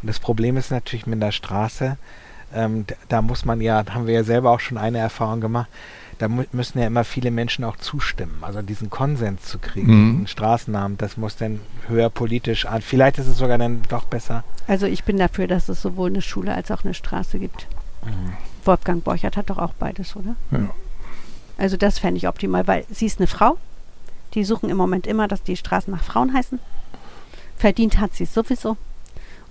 Und 0.01 0.09
das 0.09 0.19
Problem 0.19 0.57
ist 0.57 0.71
natürlich 0.71 1.07
mit 1.07 1.21
der 1.23 1.31
Straße, 1.31 1.99
ähm, 2.53 2.85
da 3.09 3.23
muss 3.23 3.45
man 3.45 3.61
ja, 3.61 3.83
da 3.83 3.95
haben 3.95 4.07
wir 4.07 4.15
ja 4.15 4.25
selber 4.25 4.51
auch 4.51 4.61
schon 4.61 4.79
eine 4.79 4.99
Erfahrung 4.99 5.41
gemacht, 5.41 5.69
da 6.19 6.29
müssen 6.29 6.79
ja 6.79 6.87
immer 6.87 7.03
viele 7.05 7.31
Menschen 7.31 7.65
auch 7.65 7.77
zustimmen. 7.77 8.39
Also 8.43 8.63
diesen 8.63 8.89
Konsens 8.91 9.43
zu 9.43 9.59
kriegen, 9.59 9.87
Mhm. 10.11 10.17
einen 10.19 10.27
Straßennamen, 10.29 10.97
das 10.97 11.17
muss 11.17 11.37
dann 11.37 11.61
höher 11.89 12.09
politisch 12.11 12.67
an. 12.67 12.83
Vielleicht 12.83 13.19
ist 13.19 13.27
es 13.27 13.37
sogar 13.39 13.59
dann 13.59 13.83
doch 13.89 14.05
besser. 14.05 14.45
Also 14.69 14.87
ich 14.87 15.03
bin 15.05 15.17
dafür, 15.19 15.47
dass 15.49 15.69
es 15.69 15.83
sowohl 15.83 16.11
eine 16.11 16.23
Schule 16.23 16.55
als 16.55 16.71
auch 16.71 16.85
eine 16.85 16.95
Straße 16.95 17.39
gibt. 17.39 17.67
Wolfgang 18.65 19.03
Borchert 19.03 19.37
hat 19.37 19.51
doch 19.51 19.59
auch 19.59 19.73
beides, 19.75 20.15
oder? 20.15 20.37
Ja. 20.51 20.71
Also 21.59 21.77
das 21.77 21.99
fände 21.99 22.19
ich 22.19 22.29
optimal, 22.29 22.67
weil 22.67 22.85
sie 22.91 23.07
ist 23.07 23.19
eine 23.19 23.27
Frau. 23.27 23.57
Die 24.35 24.45
suchen 24.45 24.69
im 24.71 24.77
Moment 24.77 25.07
immer, 25.07 25.29
dass 25.29 25.43
die 25.43 25.57
Straßen 25.57 25.93
nach 25.93 26.03
Frauen 26.03 26.35
heißen. 26.35 26.59
Verdient 27.57 27.99
hat 27.99 28.15
sie 28.15 28.25
es 28.25 28.35
sowieso. 28.35 28.77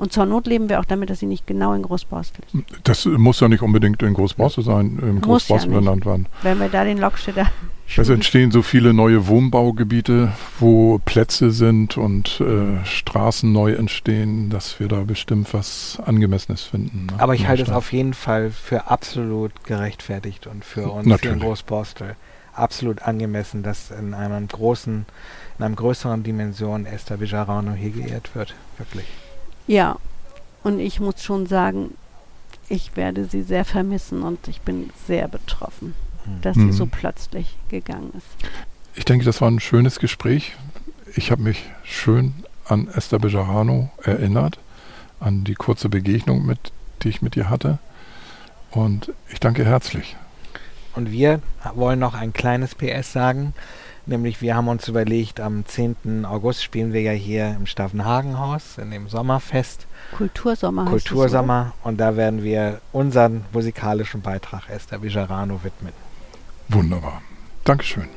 Und 0.04 0.12
zur 0.12 0.26
Not 0.26 0.48
leben 0.48 0.68
wir 0.68 0.82
auch 0.82 0.86
damit, 0.86 1.10
dass 1.10 1.20
sie 1.20 1.26
nicht 1.28 1.48
genau 1.48 1.72
in 1.74 1.82
Großborstel 1.82 2.44
ist. 2.46 2.66
Das 2.84 3.06
muss 3.06 3.40
ja 3.40 3.48
nicht 3.48 3.62
unbedingt 3.62 4.04
in 4.04 4.14
Großbosse 4.14 4.62
sein, 4.62 5.00
in 5.02 5.22
Muss 5.22 5.48
ja 5.48 5.56
benannt 5.66 6.06
werden. 6.06 6.28
Wenn 6.42 6.60
wir 6.60 6.68
da 6.68 6.84
den 6.84 6.98
Lokstädter 6.98 7.48
Es 7.96 8.10
entstehen 8.10 8.52
so 8.52 8.64
viele 8.64 8.94
neue 8.94 9.28
Wohnbaugebiete, 9.28 10.34
wo 10.60 11.00
Plätze 11.06 11.52
sind 11.52 11.96
und 11.96 12.42
äh, 12.42 12.84
Straßen 12.84 13.50
neu 13.50 13.76
entstehen, 13.76 14.50
dass 14.50 14.78
wir 14.82 14.90
da 14.90 15.04
bestimmt 15.04 15.54
was 15.54 16.02
Angemessenes 16.06 16.64
finden. 16.64 17.06
ne, 17.06 17.14
Aber 17.20 17.34
ich 17.34 17.48
halte 17.48 17.64
es 17.64 17.70
auf 17.70 17.94
jeden 17.94 18.14
Fall 18.14 18.52
für 18.52 18.88
absolut 18.92 19.64
gerechtfertigt 19.64 20.48
und 20.48 20.66
für 20.66 20.92
uns 20.92 21.08
Natürlich. 21.08 21.22
hier 21.22 21.32
in 21.32 21.40
Großborstel 21.40 22.18
absolut 22.52 23.04
angemessen, 23.04 23.64
dass 23.64 23.90
in 23.90 24.14
einem 24.14 24.50
großen, 24.50 25.06
in 25.60 25.64
einem 25.64 25.78
größeren 25.78 26.24
Dimension 26.24 26.86
Esther 26.86 27.16
Bejarano 27.16 27.72
hier 27.72 27.92
geehrt 27.92 28.36
wird. 28.36 28.54
Wirklich. 28.78 29.06
Ja, 29.68 29.98
und 30.64 30.80
ich 30.80 31.00
muss 31.00 31.24
schon 31.24 31.46
sagen, 31.48 31.96
ich 32.70 32.96
werde 32.96 33.26
sie 33.26 33.42
sehr 33.44 33.66
vermissen 33.66 34.24
und 34.24 34.48
ich 34.48 34.62
bin 34.62 34.90
sehr 35.08 35.28
betroffen, 35.28 35.96
dass 36.42 36.56
Mhm. 36.56 36.72
sie 36.72 36.78
so 36.78 36.86
plötzlich 36.86 37.58
gegangen 37.70 38.12
ist. 38.18 38.28
Ich 38.96 39.06
denke, 39.06 39.26
das 39.26 39.42
war 39.42 39.50
ein 39.50 39.60
schönes 39.60 40.00
Gespräch. 40.00 40.54
Ich 41.16 41.32
habe 41.32 41.42
mich 41.44 41.64
schön 41.84 42.34
an 42.66 42.88
Esther 42.88 43.20
Bejarano 43.20 43.90
erinnert, 44.04 44.60
an 45.20 45.44
die 45.44 45.56
kurze 45.56 45.90
Begegnung, 45.90 46.46
mit, 46.46 46.72
die 47.02 47.10
ich 47.10 47.22
mit 47.22 47.36
ihr 47.36 47.50
hatte. 47.50 47.80
Und 48.72 49.12
ich 49.30 49.40
danke 49.40 49.66
herzlich. 49.66 50.16
Und 50.96 51.12
wir 51.12 51.42
wollen 51.76 52.00
noch 52.00 52.14
ein 52.14 52.34
kleines 52.34 52.76
PS 52.76 53.12
sagen, 53.14 53.54
nämlich 54.06 54.42
wir 54.42 54.56
haben 54.56 54.68
uns 54.68 54.88
überlegt, 54.88 55.40
am 55.40 55.66
10. 55.66 56.26
August 56.26 56.64
spielen 56.64 56.94
wir 56.94 57.02
ja 57.02 57.12
hier 57.12 57.56
im 57.58 57.66
Stavenhagenhaus 57.66 58.78
in 58.78 58.92
dem 58.92 59.08
Sommerfest, 59.08 59.88
Kultursommer 60.16 60.86
Kultursommer, 60.86 61.74
und 61.84 61.98
da 62.00 62.16
werden 62.16 62.44
wir 62.44 62.82
unseren 62.92 63.46
musikalischen 63.52 64.22
Beitrag 64.22 64.70
Esther 64.70 65.00
Bejarano 65.00 65.64
widmen. 65.64 65.94
Wunderbar. 66.70 67.22
Dankeschön. 67.64 68.10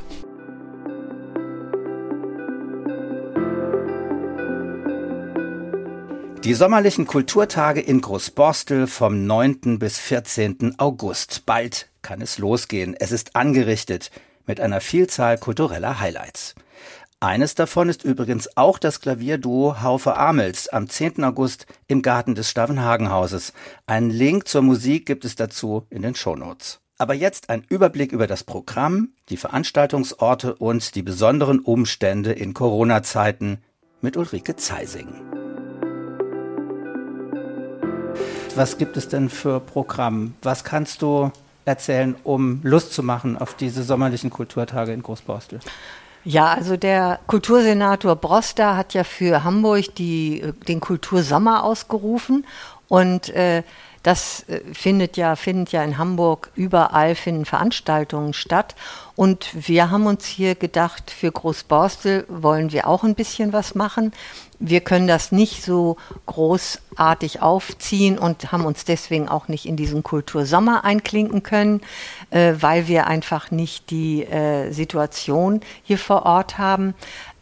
Die 6.47 6.55
sommerlichen 6.55 7.09
Kulturtage 7.09 7.81
in 7.81 8.01
Großborstel 8.01 8.87
vom 8.87 9.27
9. 9.27 9.81
bis 9.81 9.99
14. 9.99 10.77
August. 10.79 11.45
Bald 11.45 11.89
kann 12.03 12.21
es 12.21 12.39
losgehen. 12.39 12.95
Es 12.97 13.11
ist 13.11 13.35
angerichtet 13.35 14.13
mit 14.47 14.61
einer 14.61 14.81
Vielzahl 14.81 15.39
kultureller 15.39 16.01
Highlights. 16.01 16.55
Eines 17.19 17.55
davon 17.55 17.89
ist 17.89 18.05
übrigens 18.05 18.57
auch 18.57 18.79
das 18.79 19.01
Klavierduo 19.01 19.83
Haufe 19.83 20.17
Amels 20.17 20.69
am 20.69 20.89
10. 20.89 21.25
August 21.25 21.67
im 21.87 22.03
Garten 22.03 22.35
des 22.35 22.51
Stavenhagenhauses. 22.51 23.55
Einen 23.87 24.11
Link 24.11 24.47
zur 24.47 24.63
Musik 24.63 25.07
gibt 25.07 25.25
es 25.25 25.35
dazu 25.35 25.87
in 25.89 26.03
den 26.03 26.15
Shownotes. 26.15 26.81
Aber 26.99 27.15
jetzt 27.15 27.51
ein 27.51 27.65
Überblick 27.69 28.13
über 28.13 28.27
das 28.27 28.45
Programm, 28.45 29.11
die 29.29 29.37
Veranstaltungsorte 29.37 30.55
und 30.55 30.95
die 30.95 31.03
besonderen 31.03 31.61
Umstände 31.61 32.33
in 32.33 32.55
Corona-Zeiten 32.55 33.59
mit 34.03 34.17
Ulrike 34.17 34.57
Zeising. 34.57 35.09
Was 38.55 38.79
gibt 38.79 38.97
es 38.97 39.09
denn 39.09 39.29
für 39.29 39.61
Programm? 39.61 40.35
Was 40.43 40.65
kannst 40.65 41.03
du 41.03 41.31
erzählen, 41.67 42.17
um 42.25 42.61
Lust 42.63 42.95
zu 42.95 43.03
machen 43.03 43.37
auf 43.37 43.55
diese 43.55 43.83
sommerlichen 43.83 44.31
Kulturtage 44.31 44.93
in 44.93 45.03
Großborstel? 45.03 45.61
Ja, 46.25 46.47
also 46.47 46.77
der 46.77 47.21
Kultursenator 47.27 48.17
Broster 48.17 48.77
hat 48.77 48.95
ja 48.95 49.05
für 49.05 49.45
Hamburg 49.45 49.95
die, 49.97 50.41
äh, 50.41 50.53
den 50.67 50.81
Kultursommer 50.81 51.63
ausgerufen 51.63 52.47
und 52.89 53.29
äh, 53.31 53.63
das 54.07 54.49
äh, 54.49 54.61
findet 54.73 55.17
ja, 55.17 55.35
findet 55.35 55.73
ja 55.73 55.83
in 55.83 55.99
Hamburg 55.99 56.53
überall 56.55 57.17
finden 57.17 57.45
Veranstaltungen 57.45 58.35
statt. 58.35 58.77
Und 59.17 59.49
wir 59.67 59.91
haben 59.91 60.07
uns 60.07 60.25
hier 60.25 60.55
gedacht, 60.55 61.11
für 61.11 61.33
Großborstel 61.33 62.25
wollen 62.29 62.71
wir 62.71 62.87
auch 62.87 63.03
ein 63.03 63.17
bisschen 63.17 63.53
was 63.53 63.75
machen. 63.75 64.13
Wir 64.59 64.81
können 64.81 65.07
das 65.07 65.33
nicht 65.33 65.63
so 65.63 65.97
großartig 66.27 67.43
aufziehen 67.43 68.19
und 68.19 68.53
haben 68.53 68.65
uns 68.65 68.85
deswegen 68.85 69.29
auch 69.29 69.49
nicht 69.49 69.67
in 69.67 69.77
diesen 69.77 70.03
Kultursommer 70.03 70.85
einklinken 70.85 71.43
können, 71.43 71.83
äh, 72.31 72.55
weil 72.61 72.89
wir 72.89 73.07
einfach 73.07 73.51
nicht 73.51 73.91
die 73.91 74.25
äh, 74.25 74.71
Situation 74.73 75.61
hier 75.83 75.99
vor 75.99 76.25
Ort 76.25 76.59
haben. 76.59 76.95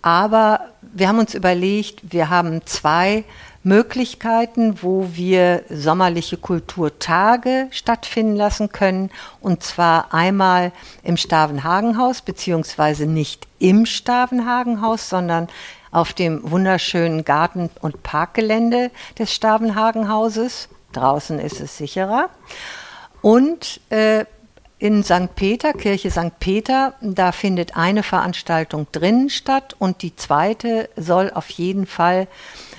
Aber 0.03 0.61
wir 0.81 1.09
haben 1.09 1.19
uns 1.19 1.35
überlegt, 1.35 2.13
wir 2.13 2.29
haben 2.29 2.67
zwei 2.67 3.25
Möglichkeiten, 3.63 4.83
wo 4.83 5.09
wir 5.15 5.65
sommerliche 5.71 6.37
Kulturtage 6.37 7.69
stattfinden 7.71 8.37
lassen 8.37 8.71
können. 8.71 9.11
Und 9.41 9.63
zwar 9.63 10.13
einmal 10.13 10.73
im 11.03 11.17
Stavenhagenhaus, 11.17 12.21
beziehungsweise 12.21 13.07
nicht 13.07 13.49
im 13.59 13.87
Stavenhagenhaus, 13.87 15.09
sondern 15.09 15.49
auf 15.95 16.13
dem 16.13 16.51
wunderschönen 16.51 17.25
Garten- 17.25 17.71
und 17.81 18.03
Parkgelände 18.03 18.91
des 19.19 19.33
Stavenhagenhauses. 19.33 20.69
Draußen 20.93 21.39
ist 21.39 21.61
es 21.61 21.79
sicherer. 21.79 22.29
Und 23.23 23.81
äh, 23.91 24.25
in 24.79 25.05
St. 25.05 25.35
Peter, 25.37 25.73
Kirche 25.73 26.11
St. 26.11 26.39
Peter, 26.41 26.95
da 27.01 27.33
findet 27.33 27.77
eine 27.77 28.03
Veranstaltung 28.03 28.89
drinnen 28.93 29.31
statt 29.31 29.77
und 29.79 30.03
die 30.03 30.15
zweite 30.17 30.91
soll 30.97 31.31
auf 31.33 31.49
jeden 31.51 31.87
Fall 31.87 32.27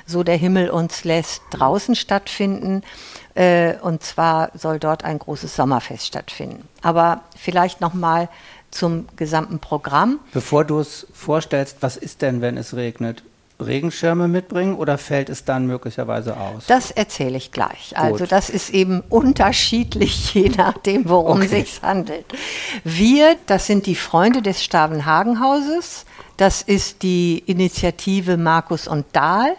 so 0.05 0.23
der 0.23 0.35
Himmel 0.35 0.69
uns 0.69 1.03
lässt, 1.03 1.41
draußen 1.51 1.95
stattfinden. 1.95 2.83
Äh, 3.33 3.75
und 3.81 4.03
zwar 4.03 4.51
soll 4.53 4.77
dort 4.77 5.03
ein 5.03 5.19
großes 5.19 5.55
Sommerfest 5.55 6.05
stattfinden. 6.05 6.67
Aber 6.81 7.21
vielleicht 7.35 7.81
noch 7.81 7.93
mal 7.93 8.29
zum 8.75 9.07
gesamten 9.15 9.59
Programm. 9.59 10.19
Bevor 10.33 10.65
du 10.65 10.79
es 10.79 11.07
vorstellst, 11.13 11.77
was 11.81 11.97
ist 11.97 12.21
denn, 12.21 12.41
wenn 12.41 12.57
es 12.57 12.75
regnet? 12.75 13.23
Regenschirme 13.59 14.27
mitbringen 14.27 14.75
oder 14.75 14.97
fällt 14.97 15.29
es 15.29 15.45
dann 15.45 15.65
möglicherweise 15.65 16.37
aus? 16.37 16.65
Das 16.67 16.91
erzähle 16.91 17.37
ich 17.37 17.51
gleich. 17.51 17.93
Also 17.95 18.19
Gut. 18.19 18.31
das 18.31 18.49
ist 18.49 18.69
eben 18.69 19.01
unterschiedlich, 19.09 20.33
je 20.33 20.49
nachdem, 20.49 21.07
worum 21.07 21.37
okay. 21.37 21.45
es 21.45 21.51
sich 21.51 21.81
handelt. 21.81 22.25
Wir, 22.83 23.37
das 23.45 23.65
sind 23.65 23.85
die 23.85 23.95
Freunde 23.95 24.41
des 24.41 24.63
Stavenhagenhauses, 24.63 26.05
das 26.37 26.61
ist 26.61 27.01
die 27.01 27.43
Initiative 27.45 28.35
Markus 28.35 28.89
und 28.89 29.05
Dahl, 29.13 29.55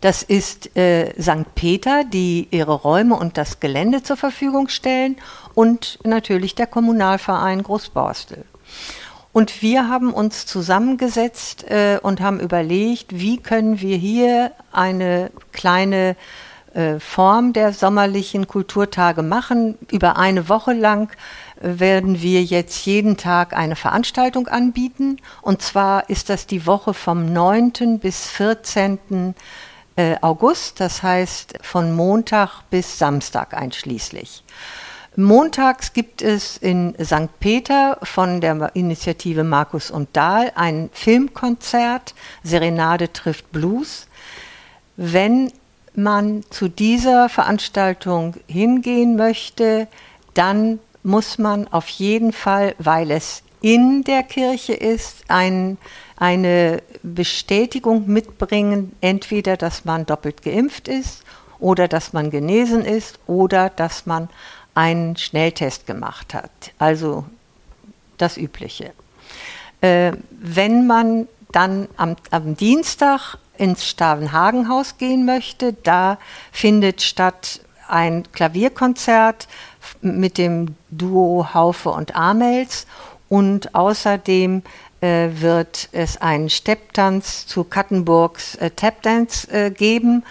das 0.00 0.22
ist 0.22 0.76
äh, 0.76 1.12
St. 1.20 1.54
Peter, 1.54 2.02
die 2.04 2.48
ihre 2.50 2.74
Räume 2.74 3.16
und 3.16 3.38
das 3.38 3.60
Gelände 3.60 4.02
zur 4.02 4.16
Verfügung 4.16 4.68
stellen 4.68 5.16
und 5.54 5.98
natürlich 6.04 6.54
der 6.54 6.66
Kommunalverein 6.66 7.62
Großborstel. 7.62 8.44
Und 9.32 9.62
wir 9.62 9.88
haben 9.88 10.12
uns 10.12 10.44
zusammengesetzt 10.44 11.64
äh, 11.70 11.98
und 12.02 12.20
haben 12.20 12.38
überlegt, 12.38 13.18
wie 13.18 13.38
können 13.38 13.80
wir 13.80 13.96
hier 13.96 14.52
eine 14.72 15.30
kleine 15.52 16.16
äh, 16.74 17.00
Form 17.00 17.52
der 17.52 17.74
sommerlichen 17.74 18.46
Kulturtage 18.46 19.22
machen. 19.22 19.76
Über 19.90 20.16
eine 20.16 20.48
Woche 20.48 20.72
lang 20.72 21.10
äh, 21.60 21.80
werden 21.80 22.22
wir 22.22 22.42
jetzt 22.42 22.86
jeden 22.86 23.18
Tag 23.18 23.54
eine 23.54 23.76
Veranstaltung 23.76 24.48
anbieten. 24.48 25.18
Und 25.42 25.60
zwar 25.60 26.08
ist 26.08 26.30
das 26.30 26.46
die 26.46 26.66
Woche 26.66 26.94
vom 26.94 27.30
9. 27.30 27.98
bis 27.98 28.26
14 28.28 29.34
äh, 29.96 30.16
August, 30.22 30.80
das 30.80 31.02
heißt 31.02 31.58
von 31.60 31.94
Montag 31.94 32.62
bis 32.70 32.98
Samstag 32.98 33.54
einschließlich. 33.54 34.42
Montags 35.16 35.92
gibt 35.92 36.22
es 36.22 36.56
in 36.56 36.94
St. 37.02 37.28
Peter 37.38 37.98
von 38.02 38.40
der 38.40 38.70
Initiative 38.74 39.44
Markus 39.44 39.90
und 39.90 40.08
Dahl 40.16 40.52
ein 40.54 40.88
Filmkonzert, 40.92 42.14
Serenade 42.42 43.12
trifft 43.12 43.52
Blues. 43.52 44.06
Wenn 44.96 45.52
man 45.94 46.42
zu 46.48 46.68
dieser 46.68 47.28
Veranstaltung 47.28 48.36
hingehen 48.46 49.16
möchte, 49.16 49.86
dann 50.32 50.78
muss 51.02 51.36
man 51.38 51.68
auf 51.68 51.88
jeden 51.88 52.32
Fall, 52.32 52.74
weil 52.78 53.10
es 53.10 53.42
in 53.60 54.04
der 54.04 54.22
Kirche 54.22 54.72
ist, 54.72 55.24
ein 55.28 55.76
eine 56.22 56.82
Bestätigung 57.02 58.06
mitbringen, 58.06 58.94
entweder 59.00 59.56
dass 59.56 59.84
man 59.84 60.06
doppelt 60.06 60.42
geimpft 60.42 60.86
ist 60.86 61.24
oder 61.58 61.88
dass 61.88 62.12
man 62.12 62.30
genesen 62.30 62.84
ist 62.84 63.18
oder 63.26 63.70
dass 63.70 64.06
man 64.06 64.28
einen 64.74 65.16
Schnelltest 65.16 65.86
gemacht 65.86 66.34
hat. 66.34 66.50
Also 66.78 67.24
das 68.18 68.36
Übliche. 68.36 68.92
Äh, 69.80 70.12
wenn 70.30 70.86
man 70.86 71.28
dann 71.50 71.88
am, 71.96 72.16
am 72.30 72.56
Dienstag 72.56 73.36
ins 73.58 73.86
Stavenhagenhaus 73.86 74.96
gehen 74.98 75.26
möchte, 75.26 75.72
da 75.72 76.18
findet 76.50 77.02
statt 77.02 77.60
ein 77.88 78.24
Klavierkonzert 78.32 79.48
mit 80.00 80.38
dem 80.38 80.76
Duo 80.90 81.52
Haufe 81.52 81.90
und 81.90 82.16
Amels 82.16 82.86
und 83.28 83.74
außerdem 83.74 84.62
äh, 85.00 85.28
wird 85.32 85.88
es 85.92 86.16
einen 86.20 86.48
Stepptanz 86.48 87.46
zu 87.46 87.64
Kattenburgs 87.64 88.54
äh, 88.54 88.70
Tapdance 88.70 89.50
äh, 89.50 89.70
geben, 89.70 90.24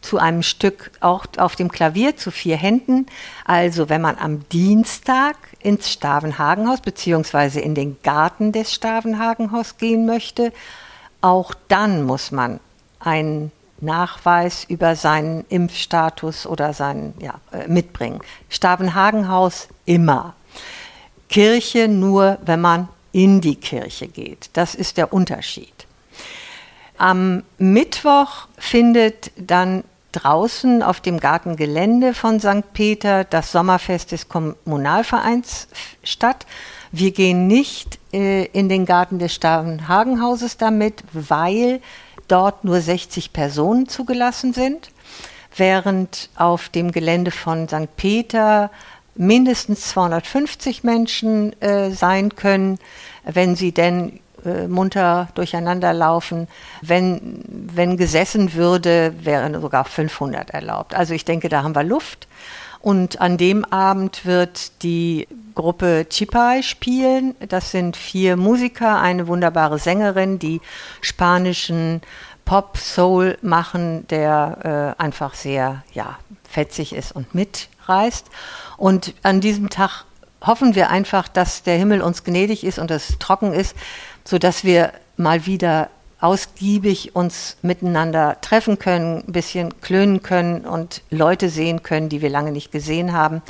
zu 0.00 0.18
einem 0.18 0.42
Stück 0.42 0.90
auch 1.00 1.26
auf 1.38 1.56
dem 1.56 1.70
Klavier 1.70 2.16
zu 2.16 2.30
vier 2.30 2.56
Händen. 2.56 3.06
Also 3.44 3.88
wenn 3.88 4.00
man 4.00 4.18
am 4.18 4.48
Dienstag 4.48 5.36
ins 5.60 5.90
Stavenhagenhaus 5.90 6.80
beziehungsweise 6.80 7.60
in 7.60 7.74
den 7.74 7.96
Garten 8.02 8.52
des 8.52 8.72
Stavenhagenhaus 8.72 9.78
gehen 9.78 10.06
möchte, 10.06 10.52
auch 11.20 11.54
dann 11.68 12.04
muss 12.04 12.30
man 12.30 12.60
einen 13.00 13.50
Nachweis 13.80 14.64
über 14.64 14.96
seinen 14.96 15.44
Impfstatus 15.48 16.46
oder 16.46 16.72
seinen 16.72 17.14
ja, 17.20 17.34
äh, 17.52 17.68
mitbringen. 17.68 18.20
Stavenhagenhaus 18.48 19.68
immer. 19.84 20.34
Kirche 21.28 21.88
nur, 21.88 22.38
wenn 22.44 22.60
man 22.60 22.88
in 23.12 23.40
die 23.40 23.56
Kirche 23.56 24.06
geht. 24.06 24.50
Das 24.52 24.74
ist 24.74 24.96
der 24.96 25.12
Unterschied. 25.12 25.86
Am 26.98 27.42
Mittwoch 27.58 28.48
findet 28.58 29.30
dann 29.36 29.84
draußen 30.12 30.82
auf 30.82 31.00
dem 31.00 31.20
Gartengelände 31.20 32.14
von 32.14 32.40
St. 32.40 32.72
Peter 32.72 33.24
das 33.24 33.52
Sommerfest 33.52 34.12
des 34.12 34.28
Kommunalvereins 34.28 35.68
statt. 36.02 36.46
Wir 36.90 37.10
gehen 37.10 37.46
nicht 37.46 37.98
äh, 38.12 38.44
in 38.46 38.68
den 38.68 38.86
Garten 38.86 39.18
des 39.18 39.34
Stavenhagenhauses 39.34 40.56
damit, 40.56 41.04
weil 41.12 41.80
dort 42.28 42.64
nur 42.64 42.80
60 42.80 43.32
Personen 43.32 43.88
zugelassen 43.88 44.54
sind, 44.54 44.90
während 45.54 46.30
auf 46.36 46.70
dem 46.70 46.92
Gelände 46.92 47.30
von 47.30 47.68
St. 47.68 47.94
Peter 47.96 48.70
mindestens 49.14 49.88
250 49.88 50.84
Menschen 50.84 51.60
äh, 51.60 51.90
sein 51.90 52.34
können, 52.36 52.78
wenn 53.24 53.56
sie 53.56 53.72
denn 53.72 54.20
äh, 54.46 54.68
munter 54.68 55.28
durcheinander 55.34 55.92
laufen. 55.92 56.48
Wenn, 56.82 57.42
wenn 57.48 57.96
gesessen 57.96 58.54
würde, 58.54 59.14
wären 59.20 59.60
sogar 59.60 59.84
500 59.84 60.50
erlaubt. 60.50 60.94
Also 60.94 61.14
ich 61.14 61.24
denke, 61.24 61.48
da 61.48 61.62
haben 61.62 61.74
wir 61.74 61.84
Luft. 61.84 62.28
Und 62.80 63.20
an 63.20 63.36
dem 63.36 63.64
Abend 63.64 64.24
wird 64.24 64.82
die 64.82 65.26
Gruppe 65.56 66.06
Chipai 66.08 66.62
spielen. 66.62 67.34
Das 67.48 67.72
sind 67.72 67.96
vier 67.96 68.36
Musiker, 68.36 69.00
eine 69.00 69.26
wunderbare 69.26 69.78
Sängerin, 69.78 70.38
die 70.38 70.60
spanischen 71.00 72.00
Pop, 72.44 72.76
Soul 72.78 73.38
machen, 73.42 74.06
der 74.06 74.94
äh, 74.98 75.02
einfach 75.02 75.34
sehr 75.34 75.82
ja, 75.92 76.18
fetzig 76.48 76.94
ist 76.94 77.10
und 77.10 77.34
mitreißt. 77.34 78.26
Und 78.76 79.14
an 79.24 79.40
diesem 79.40 79.68
Tag 79.68 80.04
hoffen 80.46 80.74
wir 80.74 80.88
einfach, 80.88 81.28
dass 81.28 81.64
der 81.64 81.76
Himmel 81.76 82.02
uns 82.02 82.22
gnädig 82.22 82.62
ist 82.62 82.78
und 82.78 82.90
es 82.90 83.18
trocken 83.18 83.52
ist, 83.52 83.74
sodass 84.26 84.64
wir 84.64 84.92
mal 85.16 85.46
wieder 85.46 85.88
ausgiebig 86.20 87.14
uns 87.14 87.56
miteinander 87.62 88.38
treffen 88.40 88.78
können, 88.78 89.24
ein 89.26 89.32
bisschen 89.32 89.80
klönen 89.80 90.22
können 90.22 90.62
und 90.62 91.02
Leute 91.10 91.50
sehen 91.50 91.82
können, 91.82 92.08
die 92.08 92.22
wir 92.22 92.30
lange 92.30 92.52
nicht 92.52 92.72
gesehen 92.72 93.12
haben. 93.12 93.42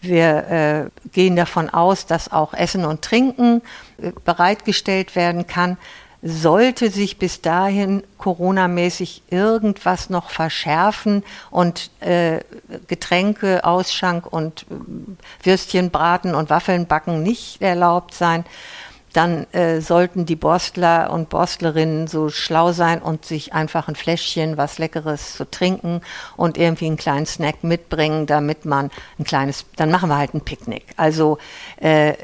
Wir 0.00 0.90
äh, 1.04 1.08
gehen 1.12 1.36
davon 1.36 1.68
aus, 1.68 2.06
dass 2.06 2.32
auch 2.32 2.54
Essen 2.54 2.84
und 2.86 3.02
Trinken 3.02 3.60
äh, 3.98 4.12
bereitgestellt 4.24 5.14
werden 5.14 5.46
kann. 5.46 5.76
Sollte 6.22 6.90
sich 6.90 7.18
bis 7.18 7.42
dahin 7.42 8.02
Corona-mäßig 8.16 9.22
irgendwas 9.28 10.08
noch 10.08 10.30
verschärfen 10.30 11.22
und 11.50 11.90
äh, 12.00 12.40
Getränke, 12.88 13.62
Ausschank 13.62 14.26
und 14.32 14.62
äh, 14.70 15.46
Würstchen 15.46 15.90
braten 15.90 16.34
und 16.34 16.48
Waffeln 16.48 16.86
backen 16.86 17.22
nicht 17.22 17.60
erlaubt 17.60 18.14
sein, 18.14 18.46
dann 19.16 19.46
äh, 19.52 19.80
sollten 19.80 20.26
die 20.26 20.36
Borstler 20.36 21.10
und 21.10 21.28
Borstlerinnen 21.28 22.06
so 22.06 22.28
schlau 22.28 22.72
sein 22.72 23.00
und 23.00 23.24
sich 23.24 23.54
einfach 23.54 23.88
ein 23.88 23.96
Fläschchen 23.96 24.56
was 24.56 24.78
Leckeres 24.78 25.34
zu 25.34 25.50
trinken 25.50 26.02
und 26.36 26.58
irgendwie 26.58 26.86
einen 26.86 26.96
kleinen 26.96 27.26
Snack 27.26 27.64
mitbringen, 27.64 28.26
damit 28.26 28.64
man 28.64 28.90
ein 29.18 29.24
kleines, 29.24 29.64
dann 29.76 29.90
machen 29.90 30.08
wir 30.08 30.18
halt 30.18 30.34
ein 30.34 30.42
Picknick. 30.42 30.84
Also 30.96 31.38
äh, 31.78 32.14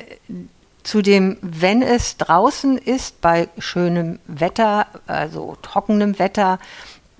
Zudem, 0.82 1.38
wenn 1.42 1.80
es 1.80 2.16
draußen 2.16 2.76
ist, 2.76 3.20
bei 3.20 3.48
schönem 3.58 4.18
Wetter, 4.26 4.88
also 5.06 5.56
trockenem 5.62 6.18
Wetter, 6.18 6.58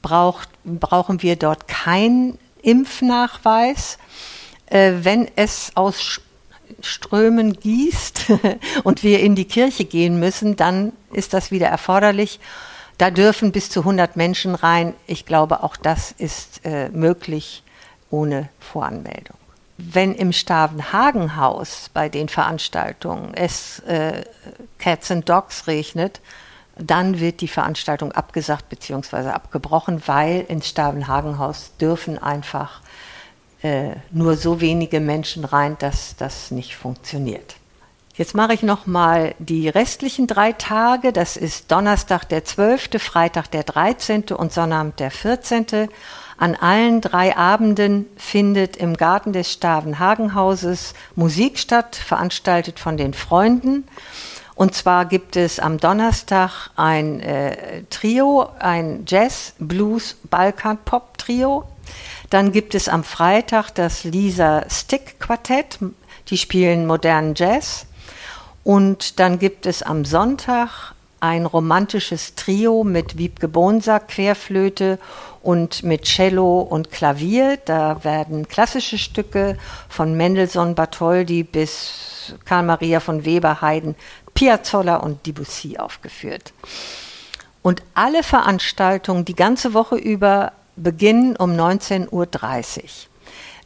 braucht, 0.03 0.49
brauchen 0.65 1.23
wir 1.23 1.37
dort 1.37 1.69
keinen 1.69 2.39
Impfnachweis. 2.63 3.99
Äh, 4.67 4.93
wenn 5.03 5.29
es 5.37 5.71
aus 5.77 6.21
Strömen 6.81 7.55
gießt 7.55 8.33
und 8.85 9.03
wir 9.03 9.21
in 9.21 9.35
die 9.35 9.45
Kirche 9.45 9.85
gehen 9.85 10.19
müssen, 10.19 10.57
dann 10.57 10.93
ist 11.13 11.35
das 11.35 11.51
wieder 11.51 11.69
erforderlich. 11.69 12.41
Da 12.99 13.11
dürfen 13.11 13.53
bis 13.53 13.71
zu 13.71 13.81
100 13.81 14.17
Menschen 14.17 14.55
rein. 14.55 14.95
Ich 15.07 15.27
glaube, 15.27 15.63
auch 15.63 15.77
das 15.77 16.13
ist 16.13 16.65
äh, 16.65 16.89
möglich 16.91 17.63
ohne 18.11 18.49
Voranmeldung. 18.61 19.37
Wenn 19.79 20.15
im 20.15 20.33
Stavenhagenhaus 20.33 21.91
bei 21.93 22.09
den 22.09 22.29
Veranstaltungen 22.29 23.35
es 23.35 23.81
äh, 23.81 24.23
Cats 24.79 25.11
and 25.11 25.29
Dogs 25.29 25.67
regnet, 25.67 26.21
dann 26.77 27.21
wird 27.21 27.41
die 27.41 27.49
Veranstaltung 27.49 28.13
abgesagt 28.13 28.69
bzw. 28.69 29.31
abgebrochen, 29.31 30.03
weil 30.07 30.45
ins 30.49 30.69
Stavenhagenhaus 30.69 31.73
dürfen 31.81 32.19
einfach 32.19 32.81
äh, 33.63 33.97
nur 34.11 34.37
so 34.37 34.61
wenige 34.61 35.01
Menschen 35.01 35.45
rein, 35.45 35.77
dass 35.79 36.17
das 36.17 36.51
nicht 36.51 36.77
funktioniert. 36.77 37.57
Jetzt 38.15 38.35
mache 38.35 38.53
ich 38.53 38.63
noch 38.63 38.87
mal 38.87 39.35
die 39.39 39.69
restlichen 39.71 40.27
drei 40.27 40.53
Tage. 40.53 41.13
Das 41.13 41.39
ist 41.39 41.73
Donnerstag 41.73 42.29
der 42.29 42.45
12., 42.45 43.03
Freitag 43.03 43.51
der 43.51 43.63
13. 43.63 44.25
und 44.37 44.53
Sonnabend 44.53 45.01
der 45.01 45.11
14. 45.11 45.89
An 46.37 46.55
allen 46.55 47.01
drei 47.01 47.37
Abenden 47.37 48.07
findet 48.17 48.77
im 48.77 48.97
Garten 48.97 49.33
des 49.33 49.53
Stavenhagenhauses 49.53 50.93
Musik 51.15 51.59
statt, 51.59 51.97
veranstaltet 51.97 52.79
von 52.79 52.97
den 52.97 53.15
Freunden. 53.15 53.85
Und 54.55 54.75
zwar 54.75 55.07
gibt 55.07 55.37
es 55.37 55.59
am 55.59 55.79
Donnerstag 55.79 56.71
ein 56.77 57.21
äh, 57.21 57.85
Trio, 57.89 58.49
ein 58.59 59.05
Jazz, 59.07 59.55
Blues, 59.59 60.17
Balkan, 60.29 60.79
Pop 60.85 61.17
Trio. 61.17 61.65
Dann 62.33 62.51
gibt 62.51 62.75
es 62.75 62.89
am 62.89 63.05
Freitag 63.05 63.73
das 63.75 64.05
Lisa 64.05 64.65
Stick 64.71 65.21
Quartett. 65.21 65.79
Die 66.29 66.39
spielen 66.39 66.87
modernen 66.87 67.35
Jazz. 67.35 67.85
Und 68.65 69.21
dann 69.21 69.39
gibt 69.39 69.67
es 69.67 69.83
am 69.83 70.07
Sonntag 70.07 70.95
ein 71.21 71.45
romantisches 71.45 72.35
Trio 72.35 72.85
mit 72.85 73.19
Wiebke 73.19 73.49
Bonsack, 73.49 74.09
Querflöte 74.09 74.99
und 75.43 75.83
mit 75.83 76.05
Cello 76.05 76.61
und 76.63 76.91
Klavier. 76.91 77.59
Da 77.67 78.03
werden 78.03 78.49
klassische 78.49 78.97
Stücke 78.97 79.59
von 79.91 80.17
Mendelssohn, 80.17 80.75
Bartholdy 80.75 81.43
bis 81.43 82.35
Karl 82.47 82.63
Maria 82.63 83.01
von 83.01 83.27
Weber, 83.27 83.61
Haydn, 83.61 83.95
Piazzolla 84.33 84.97
und 84.97 85.27
Debussy 85.27 85.77
aufgeführt. 85.77 86.55
Und 87.61 87.83
alle 87.93 88.23
Veranstaltungen 88.23 89.27
die 89.27 89.37
ganze 89.37 89.75
Woche 89.75 89.97
über 89.97 90.53
beginnen 90.77 91.37
um 91.37 91.53
19.30 91.53 92.11
Uhr. 92.13 92.27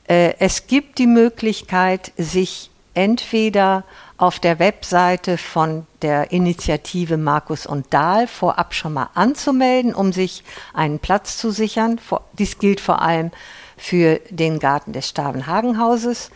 Äh, 0.08 0.34
es 0.38 0.66
gibt 0.66 0.98
die 0.98 1.06
Möglichkeit, 1.06 2.12
sich 2.16 2.70
entweder 2.94 3.84
auf 4.16 4.40
der 4.40 4.58
Webseite 4.58 5.36
von 5.36 5.86
der 6.00 6.32
Initiative 6.32 7.18
Markus 7.18 7.66
und 7.66 7.92
Dahl 7.92 8.26
vorab 8.26 8.72
schon 8.72 8.94
mal 8.94 9.10
anzumelden, 9.14 9.94
um 9.94 10.12
sich 10.12 10.42
einen 10.72 10.98
Platz 10.98 11.36
zu 11.36 11.50
sichern. 11.50 12.00
Dies 12.38 12.58
gilt 12.58 12.80
vor 12.80 13.02
allem 13.02 13.30
für 13.76 14.20
den 14.30 14.58
Garten 14.58 14.92
des 14.94 15.08
Stavenhagenhauses. 15.08 16.30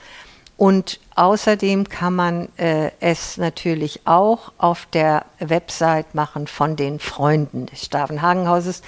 Und 0.58 1.00
außerdem 1.14 1.88
kann 1.88 2.14
man 2.14 2.48
äh, 2.58 2.90
es 3.00 3.38
natürlich 3.38 4.02
auch 4.04 4.52
auf 4.58 4.86
der 4.92 5.24
Website 5.38 6.14
machen 6.14 6.46
von 6.46 6.76
den 6.76 6.98
Freunden 6.98 7.64
des 7.64 7.86
Stavenhagenhauses. 7.86 8.82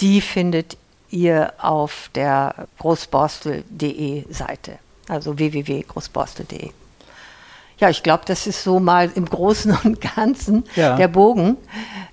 Die 0.00 0.20
findet 0.20 0.76
ihr 1.12 1.52
auf 1.58 2.10
der 2.14 2.66
großborstel.de 2.78 4.24
Seite, 4.32 4.78
also 5.08 5.38
www.großborstel.de. 5.38 6.70
Ja, 7.78 7.90
ich 7.90 8.02
glaube, 8.02 8.22
das 8.26 8.46
ist 8.46 8.62
so 8.62 8.80
mal 8.80 9.10
im 9.14 9.26
Großen 9.26 9.76
und 9.84 10.00
Ganzen 10.00 10.64
ja. 10.76 10.96
der 10.96 11.08
Bogen. 11.08 11.56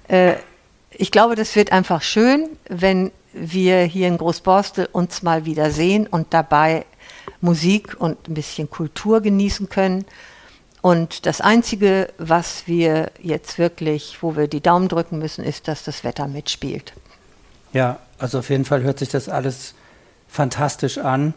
Äh, 0.08 0.34
ich 0.91 1.12
glaube, 1.12 1.36
das 1.36 1.56
wird 1.56 1.72
einfach 1.72 2.02
schön, 2.02 2.50
wenn 2.68 3.12
wir 3.34 3.82
hier 3.84 4.08
in 4.08 4.18
Großborstel 4.18 4.89
uns 4.91 5.22
mal 5.22 5.45
wieder 5.45 5.72
sehen 5.72 6.08
und 6.08 6.34
dabei 6.34 6.86
Musik 7.41 7.95
und 8.00 8.28
ein 8.28 8.34
bisschen 8.34 8.70
Kultur 8.70 9.22
genießen 9.22 9.70
können. 9.70 10.06
Und 10.82 11.26
das 11.26 11.41
Einzige, 11.41 12.12
was 12.18 12.64
wir 12.66 13.12
jetzt 13.22 13.60
wirklich, 13.60 14.18
wo 14.22 14.36
wir 14.36 14.47
die 14.47 14.62
Daumen 14.62 14.88
drücken 14.88 15.20
müssen, 15.20 15.43
ist, 15.43 15.68
dass 15.68 15.84
das 15.84 16.04
Wetter 16.04 16.28
mitspielt. 16.28 16.93
Ja, 17.74 17.97
also 18.17 18.39
auf 18.39 18.49
jeden 18.49 18.65
Fall 18.65 18.84
hört 18.84 18.99
sich 18.99 19.09
das 19.09 19.30
alles 19.30 19.74
fantastisch 20.28 20.97
an. 20.97 21.34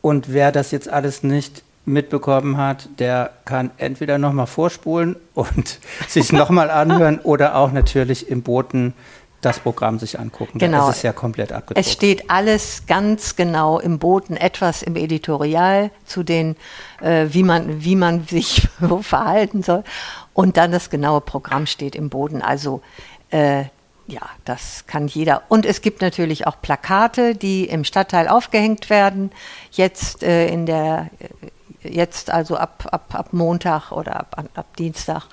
Und 0.00 0.32
wer 0.32 0.52
das 0.52 0.70
jetzt 0.70 0.88
alles 0.88 1.22
nicht 1.22 1.62
mitbekommen 1.84 2.56
hat, 2.56 2.88
der 2.98 3.30
kann 3.44 3.70
entweder 3.78 4.18
nochmal 4.18 4.46
vorspulen 4.46 5.16
und 5.34 5.80
sich 6.08 6.32
nochmal 6.32 6.70
anhören 6.70 7.18
oder 7.22 7.56
auch 7.56 7.72
natürlich 7.72 8.28
im 8.28 8.42
Booten 8.42 8.94
das 9.40 9.60
Programm 9.60 9.98
sich 10.00 10.18
angucken. 10.18 10.58
Genau. 10.58 10.88
Das 10.88 10.96
ist 10.96 11.02
ja 11.02 11.12
komplett 11.12 11.52
abgedruckt. 11.52 11.86
Es 11.86 11.92
steht 11.92 12.28
alles 12.28 12.86
ganz 12.86 13.36
genau 13.36 13.78
im 13.78 14.00
Boten, 14.00 14.36
etwas 14.36 14.82
im 14.82 14.96
Editorial 14.96 15.90
zu 16.04 16.24
den, 16.24 16.56
äh, 17.00 17.26
wie, 17.30 17.44
man, 17.44 17.84
wie 17.84 17.94
man 17.94 18.26
sich 18.28 18.68
verhalten 19.02 19.62
soll. 19.62 19.84
Und 20.34 20.56
dann 20.56 20.72
das 20.72 20.90
genaue 20.90 21.20
Programm 21.20 21.66
steht 21.66 21.94
im 21.94 22.10
Boden. 22.10 22.42
Also 22.42 22.82
äh, 23.30 23.64
ja, 24.08 24.22
das 24.46 24.86
kann 24.86 25.06
jeder. 25.06 25.42
Und 25.48 25.66
es 25.66 25.82
gibt 25.82 26.00
natürlich 26.00 26.46
auch 26.46 26.60
Plakate, 26.60 27.34
die 27.34 27.66
im 27.66 27.84
Stadtteil 27.84 28.26
aufgehängt 28.26 28.88
werden. 28.88 29.30
Jetzt 29.70 30.22
äh, 30.22 30.48
in 30.48 30.64
der 30.64 31.10
jetzt 31.82 32.30
also 32.30 32.56
ab, 32.56 32.88
ab, 32.90 33.14
ab 33.14 33.32
Montag 33.32 33.92
oder 33.92 34.18
ab, 34.18 34.44
ab 34.54 34.76
Dienstag, 34.76 35.26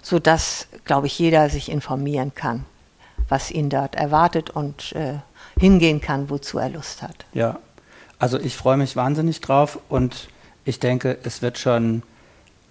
sodass, 0.00 0.66
glaube 0.84 1.06
ich, 1.06 1.18
jeder 1.18 1.48
sich 1.48 1.70
informieren 1.70 2.34
kann, 2.34 2.64
was 3.28 3.50
ihn 3.50 3.70
dort 3.70 3.94
erwartet 3.94 4.50
und 4.50 4.92
äh, 4.92 5.18
hingehen 5.58 6.00
kann, 6.00 6.28
wozu 6.28 6.58
er 6.58 6.70
Lust 6.70 7.02
hat. 7.02 7.26
Ja, 7.34 7.58
also 8.18 8.38
ich 8.38 8.56
freue 8.56 8.78
mich 8.78 8.96
wahnsinnig 8.96 9.40
drauf 9.40 9.78
und 9.88 10.28
ich 10.64 10.80
denke, 10.80 11.18
es 11.22 11.42
wird 11.42 11.58
schon 11.58 12.02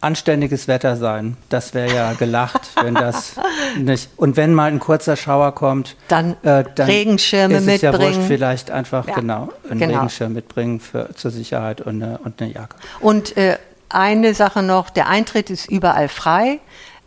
anständiges 0.01 0.67
Wetter 0.67 0.97
sein. 0.97 1.37
Das 1.49 1.73
wäre 1.73 1.93
ja 1.93 2.13
gelacht, 2.13 2.71
wenn 2.81 2.95
das 2.95 3.35
nicht. 3.77 4.09
Und 4.17 4.35
wenn 4.35 4.53
mal 4.53 4.71
ein 4.71 4.79
kurzer 4.79 5.15
Schauer 5.15 5.53
kommt, 5.53 5.95
dann, 6.07 6.31
äh, 6.43 6.63
dann 6.75 6.87
Regenschirme 6.87 7.55
ist 7.55 7.61
es 7.61 7.67
mitbringen. 7.67 7.93
Ja 7.93 7.99
wurscht, 7.99 8.27
vielleicht 8.27 8.71
einfach 8.71 9.07
ja, 9.07 9.13
genau 9.13 9.49
einen 9.69 9.79
genau. 9.79 9.93
Regenschirm 9.93 10.33
mitbringen 10.33 10.79
für, 10.79 11.13
zur 11.15 11.31
Sicherheit 11.31 11.81
und 11.81 12.01
eine, 12.01 12.17
und 12.19 12.41
eine 12.41 12.51
Jacke. 12.51 12.75
Und 12.99 13.37
äh, 13.37 13.57
eine 13.89 14.33
Sache 14.33 14.63
noch: 14.63 14.89
Der 14.89 15.07
Eintritt 15.07 15.49
ist 15.49 15.69
überall 15.69 16.09
frei. 16.09 16.59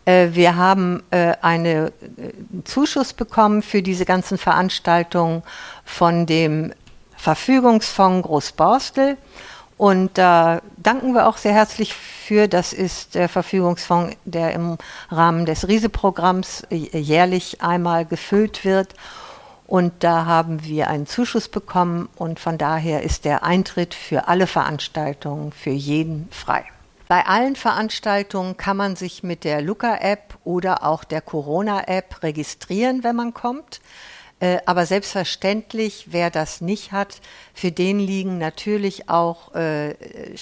Äh, 0.05 0.29
wir 0.31 0.55
haben 0.55 1.03
äh, 1.11 1.33
einen 1.41 1.87
äh, 1.87 1.91
Zuschuss 2.63 3.13
bekommen 3.13 3.61
für 3.61 3.81
diese 3.81 4.05
ganzen 4.05 4.37
Veranstaltungen 4.37 5.43
von 5.83 6.25
dem 6.25 6.73
Verfügungsfonds 7.17 8.27
Großborstel. 8.27 9.17
Und 9.77 10.17
da 10.17 10.61
danken 10.77 11.13
wir 11.13 11.27
auch 11.27 11.37
sehr 11.37 11.53
herzlich 11.53 11.93
für. 11.93 12.47
Das 12.47 12.71
ist 12.71 13.15
der 13.15 13.27
Verfügungsfonds, 13.27 14.15
der 14.23 14.53
im 14.53 14.77
Rahmen 15.09 15.45
des 15.45 15.67
Riese-Programms 15.67 16.63
jährlich 16.69 17.61
einmal 17.61 18.05
gefüllt 18.05 18.63
wird. 18.63 18.93
Und 19.67 20.03
da 20.03 20.25
haben 20.25 20.63
wir 20.63 20.89
einen 20.89 21.07
Zuschuss 21.07 21.49
bekommen 21.49 22.07
und 22.15 22.39
von 22.39 22.57
daher 22.57 23.01
ist 23.01 23.25
der 23.25 23.43
Eintritt 23.43 23.95
für 23.95 24.27
alle 24.27 24.47
Veranstaltungen 24.47 25.51
für 25.51 25.71
jeden 25.71 26.29
frei. 26.31 26.65
Bei 27.07 27.25
allen 27.25 27.55
Veranstaltungen 27.55 28.57
kann 28.57 28.77
man 28.77 28.95
sich 28.95 29.23
mit 29.23 29.43
der 29.43 29.61
Luca-App 29.61 30.37
oder 30.43 30.83
auch 30.83 31.03
der 31.03 31.21
Corona-App 31.21 32.23
registrieren, 32.23 33.03
wenn 33.03 33.15
man 33.15 33.33
kommt. 33.33 33.81
Äh, 34.41 34.57
aber 34.65 34.85
selbstverständlich, 34.85 36.07
wer 36.11 36.29
das 36.29 36.59
nicht 36.59 36.91
hat, 36.91 37.21
für 37.53 37.71
den 37.71 37.99
liegen 37.99 38.37
natürlich 38.37 39.07
auch 39.09 39.55
äh, 39.55 39.95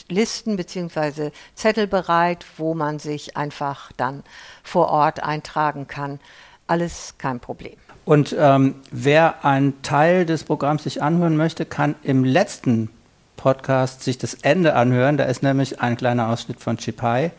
Listen 0.10 0.58
bzw. 0.58 1.30
Zettel 1.54 1.86
bereit, 1.86 2.46
wo 2.58 2.74
man 2.74 2.98
sich 2.98 3.38
einfach 3.38 3.92
dann 3.96 4.24
vor 4.64 4.90
Ort 4.90 5.22
eintragen 5.22 5.88
kann. 5.88 6.20
Alles 6.66 7.16
kein 7.20 7.40
Problem. 7.40 7.76
Und 8.06 8.36
ähm, 8.38 8.76
wer 8.92 9.46
einen 9.46 9.82
Teil 9.84 10.26
des 10.26 10.44
Programms 10.44 10.84
sich 10.84 11.02
anhören 11.02 11.38
möchte, 11.38 11.66
kann 11.66 11.96
im 12.04 12.26
letzten 12.26 12.90
Podcast 13.38 14.04
sich 14.04 14.18
das 14.18 14.34
Ende 14.34 14.76
anhören. 14.76 15.18
Da 15.18 15.26
ist 15.26 15.44
nämlich 15.44 15.82
ein 15.82 15.98
kleiner 15.98 16.30
Ausschnitt 16.30 16.60
von 16.60 16.78
Chipai 16.78 17.32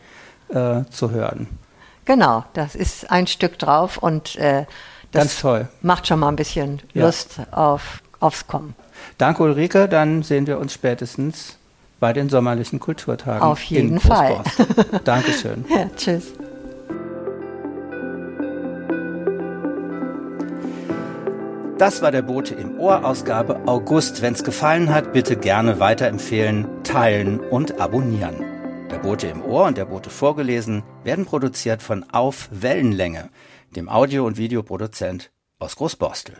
äh, 0.49 0.83
zu 0.89 1.11
hören. 1.11 1.47
Genau, 2.05 2.45
das 2.53 2.75
ist 2.75 3.11
ein 3.11 3.27
Stück 3.27 3.57
drauf 3.57 3.97
und 3.97 4.35
äh, 4.35 4.65
das 5.15 5.23
Ganz 5.23 5.41
toll. 5.41 5.67
Macht 5.81 6.07
schon 6.07 6.19
mal 6.19 6.29
ein 6.29 6.35
bisschen 6.35 6.81
ja. 6.93 7.05
Lust 7.05 7.39
auf, 7.51 8.01
aufs 8.19 8.47
Kommen. 8.47 8.75
Danke, 9.17 9.43
Ulrike. 9.43 9.87
Dann 9.87 10.23
sehen 10.23 10.47
wir 10.47 10.59
uns 10.59 10.73
spätestens 10.73 11.57
bei 11.99 12.13
den 12.13 12.29
sommerlichen 12.29 12.79
Kulturtagen. 12.79 13.41
Auf 13.41 13.63
jeden 13.63 13.99
Fall. 13.99 14.41
Dankeschön. 15.03 15.65
Ja, 15.69 15.89
tschüss. 15.95 16.33
Das 21.77 22.01
war 22.01 22.11
der 22.11 22.21
Bote 22.21 22.55
im 22.55 22.79
Ohr 22.79 23.03
Ausgabe 23.03 23.59
August. 23.65 24.21
Wenn 24.21 24.33
es 24.33 24.45
gefallen 24.45 24.93
hat, 24.93 25.11
bitte 25.11 25.35
gerne 25.35 25.79
weiterempfehlen, 25.81 26.67
teilen 26.83 27.41
und 27.41 27.81
abonnieren. 27.81 28.35
Der 28.91 28.99
Bote 28.99 29.27
im 29.27 29.43
Ohr 29.43 29.65
und 29.65 29.77
der 29.77 29.85
Bote 29.85 30.09
vorgelesen 30.09 30.83
werden 31.03 31.25
produziert 31.25 31.81
von 31.81 32.05
Auf 32.13 32.47
Wellenlänge 32.51 33.29
dem 33.75 33.89
Audio- 33.89 34.25
und 34.25 34.37
Videoproduzent 34.37 35.31
aus 35.59 35.75
Großborstel. 35.75 36.37